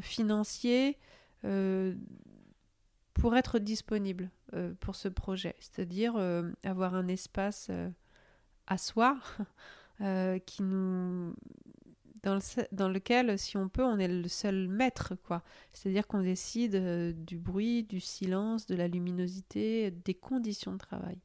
[0.00, 0.98] financiers,
[3.20, 7.90] pour être disponible euh, pour ce projet, c'est-à-dire euh, avoir un espace euh,
[8.66, 9.18] à soi
[10.46, 11.34] qui nous
[12.22, 15.42] dans, lequel, si on peut, on est le seul maître, quoi.
[15.72, 21.18] C'est-à-dire qu'on décide du bruit, du silence, de la luminosité, des conditions de travail.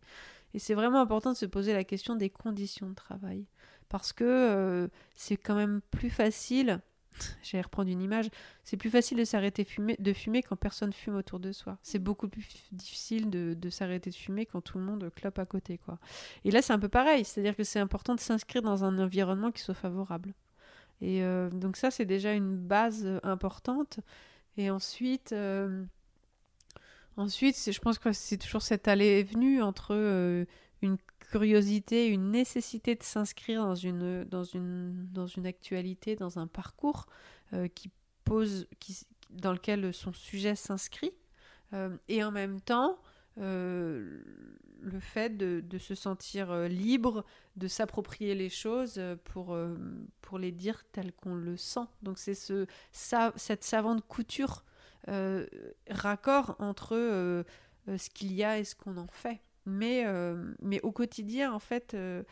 [0.56, 3.46] Et c'est vraiment important de se poser la question des conditions de travail.
[3.90, 6.82] parce que c'est quand même plus facile
[7.44, 8.30] je vais reprendre une image,
[8.64, 9.66] c'est plus facile de s'arrêter
[10.00, 11.78] de fumer quand personne fume autour de soi.
[11.82, 15.78] C'est beaucoup plus difficile de, s'arrêter de fumer quand tout le monde clope à côté.
[15.78, 16.00] quoi.
[16.44, 19.52] Et là, c'est un peu pareil, c'est-à-dire que c'est important de s'inscrire dans un environnement
[19.52, 20.34] qui soit favorable.
[21.02, 24.00] Et euh, donc ça, c'est déjà une base euh, importante.
[24.58, 25.84] Et ensuite, euh,
[27.18, 29.94] ensuite je pense que c'est toujours cette allée et venue entre
[30.82, 36.48] une curiosité, une nécessité de s'inscrire dans une, dans, une, dans une actualité, dans un
[36.48, 37.08] parcours
[37.54, 37.90] euh, qui
[38.24, 41.12] pose, qui, dans lequel son sujet s'inscrit,
[41.74, 43.00] euh, et en même temps
[43.38, 44.22] euh,
[44.82, 49.58] le fait de, se sentir libre, de s'approprier les choses pour,
[50.22, 51.88] pour les dire telles qu'on le sent.
[52.04, 54.64] Donc c'est ce, cette savante couture,
[55.90, 57.46] raccord entre
[57.88, 59.42] ce qu'il y a et ce qu'on en fait.
[59.66, 62.24] Mais, euh, mais au quotidien, en fait, euh,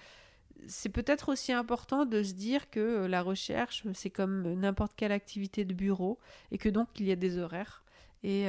[0.67, 5.11] c'est peut-être aussi important de se dire que euh, la recherche, c'est comme n'importe quelle
[5.11, 6.19] activité de bureau,
[6.51, 7.84] et que donc il y a des horaires.
[8.26, 8.45] Et,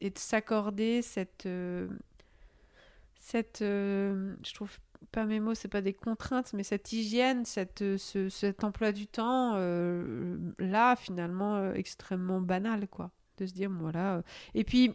[0.00, 1.48] et de s'accorder cette...
[3.14, 4.80] cette je trouve
[5.12, 9.06] pas mes mots, c'est pas des contraintes, mais cette hygiène, cette, ce, cet emploi du
[9.06, 9.54] temps,
[10.58, 13.12] là, finalement, extrêmement banal, quoi.
[13.40, 14.22] De se dire, voilà.
[14.54, 14.94] Et puis,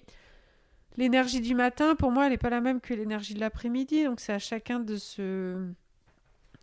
[0.97, 4.03] l'énergie du matin, pour moi, elle n'est pas la même que l'énergie de l'après-midi.
[4.03, 5.67] Donc c'est à chacun de se...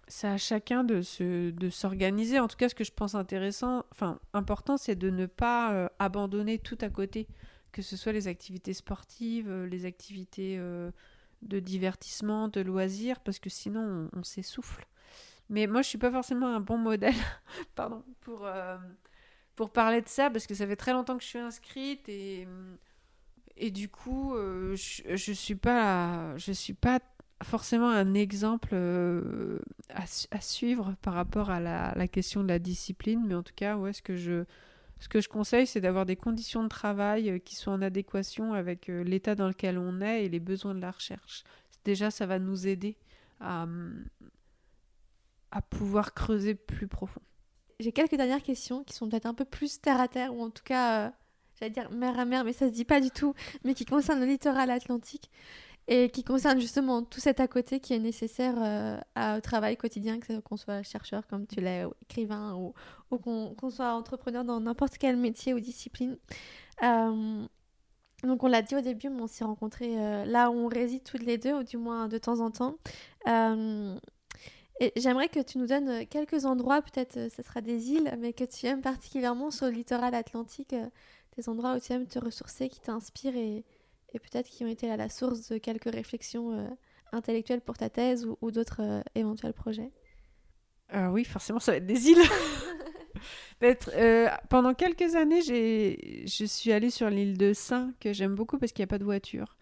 [0.08, 2.38] C'est à chacun de se de s'organiser.
[2.38, 5.88] En tout cas, ce que je pense intéressant, enfin important, c'est de ne pas euh,
[5.98, 7.28] abandonner tout à côté,
[7.70, 10.90] que ce soit les activités sportives, euh, les activités euh,
[11.40, 14.86] de divertissement, de loisirs, parce que sinon on, s'essouffle.
[15.48, 17.14] Mais moi, je suis pas forcément un bon modèle,
[17.74, 18.46] pardon, pour
[19.56, 22.46] pour parler de ça, parce que ça fait très longtemps que je suis inscrite et
[23.56, 27.00] et du coup, euh, je, je suis pas, je suis pas
[27.42, 29.58] forcément un exemple euh,
[29.90, 33.76] à, suivre par rapport à la, la, question de la discipline, mais en tout cas,
[33.76, 34.44] ouais, ce que je,
[35.00, 38.54] ce que je conseille, c'est d'avoir des conditions de travail euh, qui soient en adéquation
[38.54, 41.44] avec l'état dans lequel on est et les besoins de la recherche.
[41.84, 42.96] Déjà, ça va nous aider
[43.40, 43.66] à,
[45.50, 47.22] à pouvoir creuser plus profond.
[47.82, 50.50] J'ai quelques dernières questions qui sont peut-être un peu plus terre à terre, ou en
[50.50, 51.12] tout cas
[51.58, 54.20] j'allais dire mer à mer, mais ça se dit pas du tout, mais qui concerne
[54.20, 55.30] le littoral atlantique
[55.88, 60.20] et qui concerne justement tout cet à côté qui est nécessaire euh, au travail quotidien,
[60.20, 62.72] que qu'on soit chercheur comme tu l'es, ou écrivain, ou,
[63.18, 66.16] qu'on soit entrepreneur dans n'importe quel métier ou discipline.
[66.82, 67.44] Euh,
[68.22, 71.02] donc on l'a dit au début, mais on s'est rencontrés euh, là où on réside
[71.02, 72.76] toutes les deux, ou du moins de temps en temps.
[74.80, 78.44] Et j'aimerais que tu nous donnes quelques endroits, peut-être ce sera des îles, mais que
[78.44, 80.74] tu aimes particulièrement sur le littoral atlantique
[81.36, 83.64] des endroits où tu aimes te ressourcer, qui t'inspirent et,
[84.14, 86.68] et peut-être qui ont été à la source de quelques réflexions euh,
[87.12, 89.90] intellectuelles pour ta thèse ou, d'autres euh, éventuels projets?
[90.94, 92.22] Euh, Oui, forcément, ça va être des îles.
[94.50, 98.82] pendant quelques années, je suis allée sur l'île de Saint, que j'aime beaucoup parce qu'il
[98.82, 99.56] n'y a pas de voiture.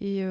[0.00, 0.24] Et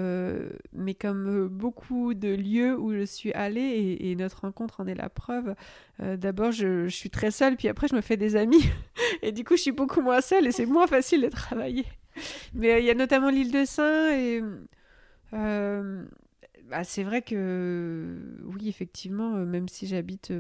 [0.74, 5.09] mais comme beaucoup de lieux où je suis allée, et, notre rencontre en est la
[5.09, 5.55] preuve,
[5.99, 8.64] d'abord je, suis très seule, puis après je me fais des amis.
[9.22, 11.86] et du coup, je suis beaucoup moins seule et c'est moins facile de travailler.
[12.53, 14.41] Mais euh, il y a notamment l'île de Saint et
[15.34, 16.03] euh,
[16.66, 20.34] bah, c'est vrai que oui, effectivement, euh, même si j'habite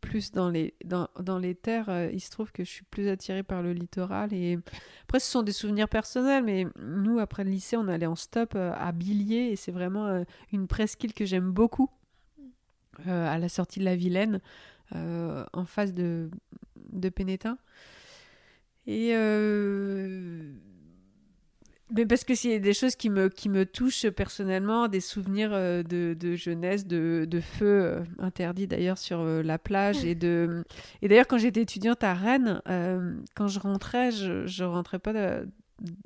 [0.00, 3.42] plus dans les, dans, dans les terres, il se trouve que je suis plus attirée
[3.42, 4.32] par le littoral.
[4.32, 4.58] Et
[5.02, 8.54] après, ce sont des souvenirs personnels, mais nous, après le lycée, on allait en stop
[8.54, 11.90] à Billiers et c'est vraiment une presqu'île que j'aime beaucoup
[13.06, 14.40] à la sortie de la Vilaine.
[14.92, 16.30] en face de,
[16.92, 17.58] de Pénétin.
[18.86, 20.52] Et euh,
[21.90, 25.82] mais parce que c'est des choses qui me, qui me touchent personnellement, des souvenirs euh,
[25.82, 30.04] de, jeunesse, de, de feu euh, interdit d'ailleurs sur la plage.
[30.04, 30.18] Et,
[31.02, 32.60] et d'ailleurs, quand j'étais étudiante à Rennes,
[33.34, 35.12] quand je rentrais, je, je rentrais pas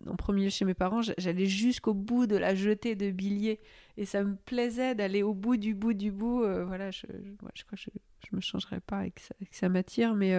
[0.07, 3.61] en premier chez mes parents, j'allais jusqu'au bout de la jetée de billets.
[3.97, 6.45] Et ça me plaisait d'aller au bout du bout du bout.
[6.66, 7.07] voilà, je,
[7.55, 7.91] je, crois que je,
[8.28, 10.14] je me changerais pas et que ça, ça m'attire.
[10.14, 10.35] Mais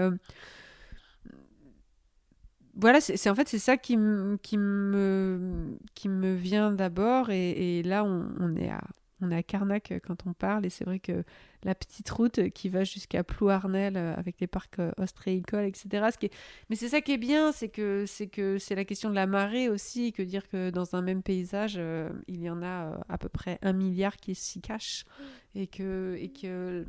[2.76, 3.98] voilà, c'est en fait c'est ça qui,
[4.42, 7.30] qui, me, qui me vient d'abord.
[7.30, 8.82] Et, là, on, est à,
[9.22, 10.66] on est à Carnac quand on parle.
[10.66, 11.24] Et c'est vrai que
[11.64, 16.08] la petite route qui va jusqu'à Plouarnel euh, avec les parcs euh, ostréicoles, etc.
[16.12, 16.32] Ce qui
[16.70, 19.28] Mais c'est ça qui est bien, c'est que c'est que c'est la question de la
[19.28, 23.18] marée aussi, que dire que dans un même paysage, euh, il y en a à
[23.18, 25.06] peu près un milliard qui s'y cachent.
[25.54, 26.86] Et que, et que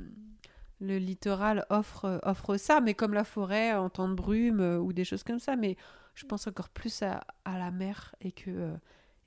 [0.82, 4.92] le littoral offre, offre ça, mais comme la forêt en temps de brume euh, ou
[4.92, 5.56] des choses comme ça.
[5.56, 5.76] Mais
[6.14, 8.74] je pense encore plus à, la mer et que, euh,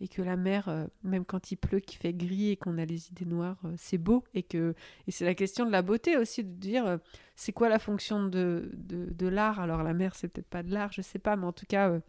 [0.01, 2.85] et que la mer, euh, même quand il pleut, qu'il fait gris et qu'on a
[2.85, 4.25] les idées noires, c'est beau.
[4.33, 4.75] Et, que,
[5.07, 6.99] et c'est la question de la beauté aussi, de dire
[7.35, 9.61] c'est quoi la fonction de, de, l'art?
[9.61, 11.99] Alors la mer, c'est peut-être pas de l'art, je sais pas, mais en tout cas,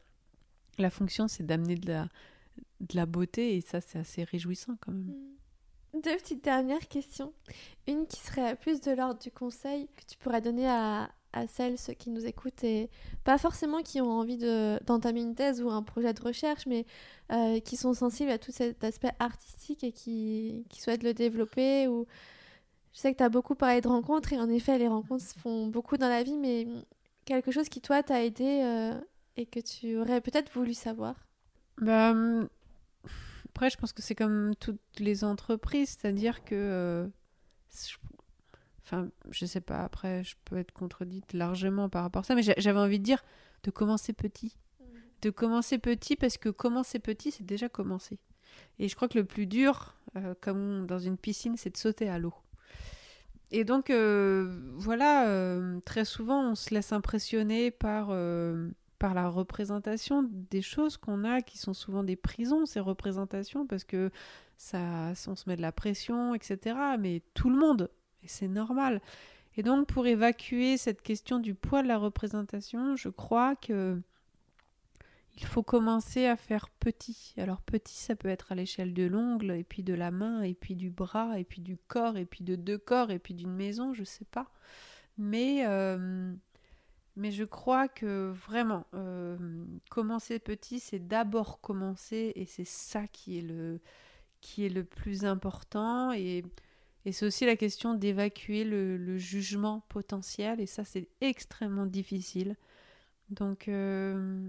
[0.78, 2.08] la fonction, c'est d'amener de la,
[2.80, 5.04] de la beauté et ça, c'est assez réjouissant quand même.
[5.04, 5.35] Mmh.
[6.02, 7.32] Deux petites dernières questions.
[7.86, 11.78] Une qui serait plus de l'ordre du conseil que tu pourrais donner à, à celles,
[11.78, 12.90] ceux qui nous écoutent, et
[13.24, 16.84] pas forcément qui ont envie d'entamer une thèse ou un projet de recherche, mais
[17.32, 21.88] euh, qui sont sensibles à tout cet aspect artistique et qui, qui souhaitent le développer.
[21.88, 22.06] Ou...
[22.92, 25.38] Je sais que tu as beaucoup parlé de rencontres, et en effet, les rencontres se
[25.38, 26.66] font beaucoup dans la vie, mais
[27.24, 29.00] quelque chose qui, toi, t'a aidé euh,
[29.36, 31.14] et que tu aurais peut-être voulu savoir?
[31.78, 32.48] Bah, hum,
[33.56, 37.06] Après, je pense que c'est comme toutes les entreprises, c'est-à-dire que euh,
[38.82, 42.42] Enfin, je sais pas, après, je peux être contredite largement par rapport à ça, mais
[42.42, 43.24] j'avais envie de dire
[43.62, 44.58] de commencer petit.
[44.78, 44.84] Mm.
[45.22, 48.18] De commencer petit, parce que commencer petit, c'est déjà commencer.
[48.78, 52.10] Et je crois que le plus dur, euh, comme dans une piscine, c'est de sauter
[52.10, 52.34] à l'eau.
[53.52, 58.10] Et donc, euh, voilà, très souvent, on se laisse impressionner par,
[58.98, 63.84] par la représentation des choses qu'on a, qui sont souvent des prisons, ces représentations, parce
[63.84, 64.10] que
[64.56, 66.76] ça, on se met de la pression, etc.
[66.98, 67.90] Mais tout le monde
[68.28, 69.00] c'est normal.
[69.56, 74.00] Et donc pour évacuer cette question du poids de la représentation, je crois que
[75.38, 77.34] il faut commencer à faire petit.
[77.36, 80.54] Alors petit, ça peut être à l'échelle de l'ongle, et puis de la main, et
[80.54, 83.52] puis du bras, et puis du corps, et puis de deux corps, et puis d'une
[83.52, 84.50] maison, je sais pas.
[85.18, 86.34] Mais, euh,
[87.16, 89.36] mais je crois que vraiment, euh,
[89.90, 93.80] commencer petit, c'est d'abord commencer, et c'est ça qui est le,
[94.40, 96.12] qui est le plus important.
[96.12, 96.44] Et
[97.10, 102.56] c'est aussi la question d'évacuer le, jugement potentiel, et ça c'est extrêmement difficile.
[103.30, 104.48] Donc euh,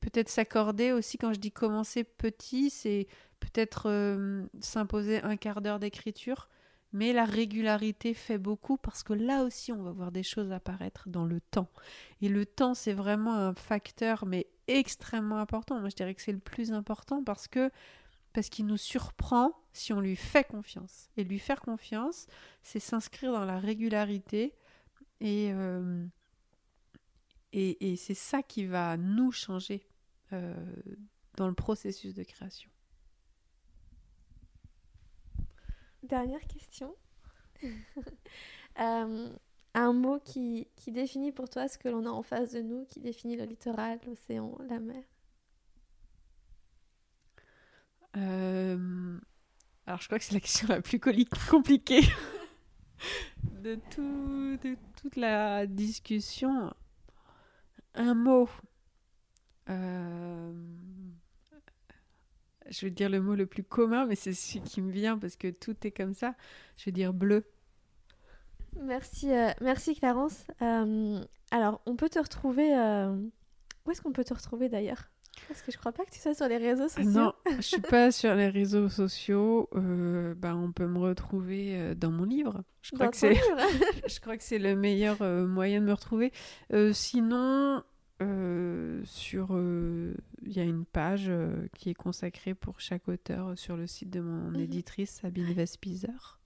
[0.00, 3.08] peut-être s'accorder aussi, quand je dis commencer petit, c'est
[3.40, 6.48] peut-être euh, s'imposer un quart d'heure d'écriture,
[6.92, 11.08] mais la régularité fait beaucoup parce que là aussi on va voir des choses apparaître
[11.08, 11.68] dans le temps.
[12.22, 15.80] Et le temps c'est vraiment un facteur mais extrêmement important.
[15.80, 17.70] Moi je dirais que c'est le plus important parce que
[18.32, 21.10] parce qu'il nous surprend si on lui fait confiance.
[21.16, 22.26] Et lui faire confiance,
[22.62, 24.54] c'est s'inscrire dans la régularité
[25.20, 26.06] et, euh,
[27.52, 29.86] c'est ça qui va nous changer
[30.32, 30.54] euh,
[31.36, 32.70] dans le processus de création.
[36.02, 36.94] Dernière question.
[38.80, 39.34] Euh,
[39.74, 42.84] un mot qui, qui définit pour toi ce que l'on a en face de nous,
[42.84, 45.02] qui définit le littoral, l'océan, la mer?
[48.16, 49.18] Euh,
[49.86, 51.00] alors, je crois que c'est la question la plus
[51.50, 52.02] compliquée
[53.62, 56.72] de, tout, de toute la discussion.
[57.94, 58.48] Un mot.
[59.68, 60.52] Euh,
[62.70, 65.36] je vais dire le mot le plus commun, mais c'est celui qui me vient parce
[65.36, 66.34] que tout est comme ça.
[66.76, 67.44] Je vais dire bleu.
[68.80, 70.46] Merci, euh, merci Clarence.
[70.60, 72.72] alors, on peut te retrouver.
[73.86, 75.08] Où est-ce qu'on peut te retrouver d'ailleurs?
[75.46, 77.10] Parce que je crois pas que tu sois sur les réseaux sociaux.
[77.10, 79.68] Non, je suis pas sur les réseaux sociaux.
[79.74, 82.64] Euh, bah, on peut me retrouver euh, dans mon livre.
[82.82, 83.34] Je crois, que c'est...
[84.08, 86.32] je crois que c'est le meilleur euh, moyen de me retrouver.
[86.92, 87.82] sinon,
[88.20, 89.48] sur,
[90.42, 91.30] il y a une page
[91.76, 94.60] qui est consacrée pour chaque auteur sur le site de mon mhm.
[94.60, 96.38] éditrice Sabine Vespizer.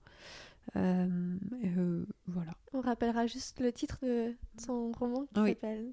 [0.75, 2.53] voilà.
[2.73, 5.91] On rappellera juste le titre de son roman qui s'appelle.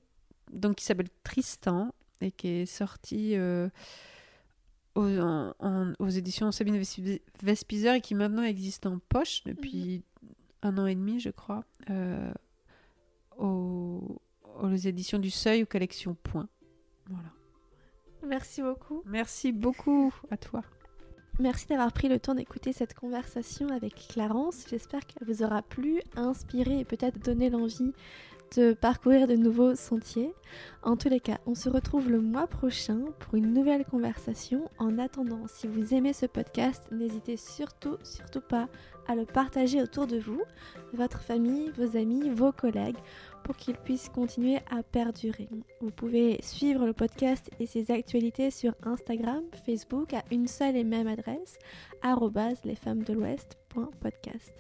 [0.53, 3.69] Donc, qui s'appelle Tristan et qui est sorti euh,
[4.95, 6.83] aux, éditions Sabine
[7.43, 10.31] Vespizer et qui maintenant existe en poche depuis mhm.
[10.63, 12.33] un an et demi, je crois, euh,
[14.63, 16.49] aux, éditions du Seuil ou Collection Point.
[17.07, 17.29] Voilà.
[18.27, 19.03] Merci beaucoup.
[19.07, 20.63] Merci beaucoup à toi.
[21.39, 24.67] Merci d'avoir pris le temps d'écouter cette conversation avec Clarence.
[24.69, 27.93] J'espère qu'elle vous aura plu, inspiré et peut-être donné l'envie
[28.57, 30.35] de parcourir de nouveaux sentiers.
[30.83, 34.69] En tous les cas, on se retrouve le mois prochain pour une nouvelle conversation.
[34.79, 38.69] En attendant, si vous aimez ce podcast, n'hésitez surtout, surtout pas
[39.07, 40.43] à le partager autour de vous,
[40.93, 42.99] votre famille, vos amis, vos collègues,
[43.45, 45.49] pour qu'ils puissent continuer à perdurer.
[45.81, 50.85] Vous pouvez suivre le podcast et ses actualités sur Instagram, Facebook à une seule et
[50.85, 51.59] même adresse,
[52.65, 54.55] lesfemmesdelouest.podcast.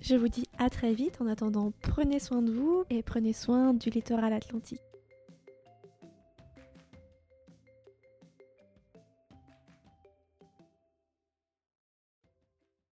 [0.00, 1.20] Je vous dis à très vite.
[1.20, 4.80] En attendant, prenez soin de vous et prenez soin du littoral atlantique.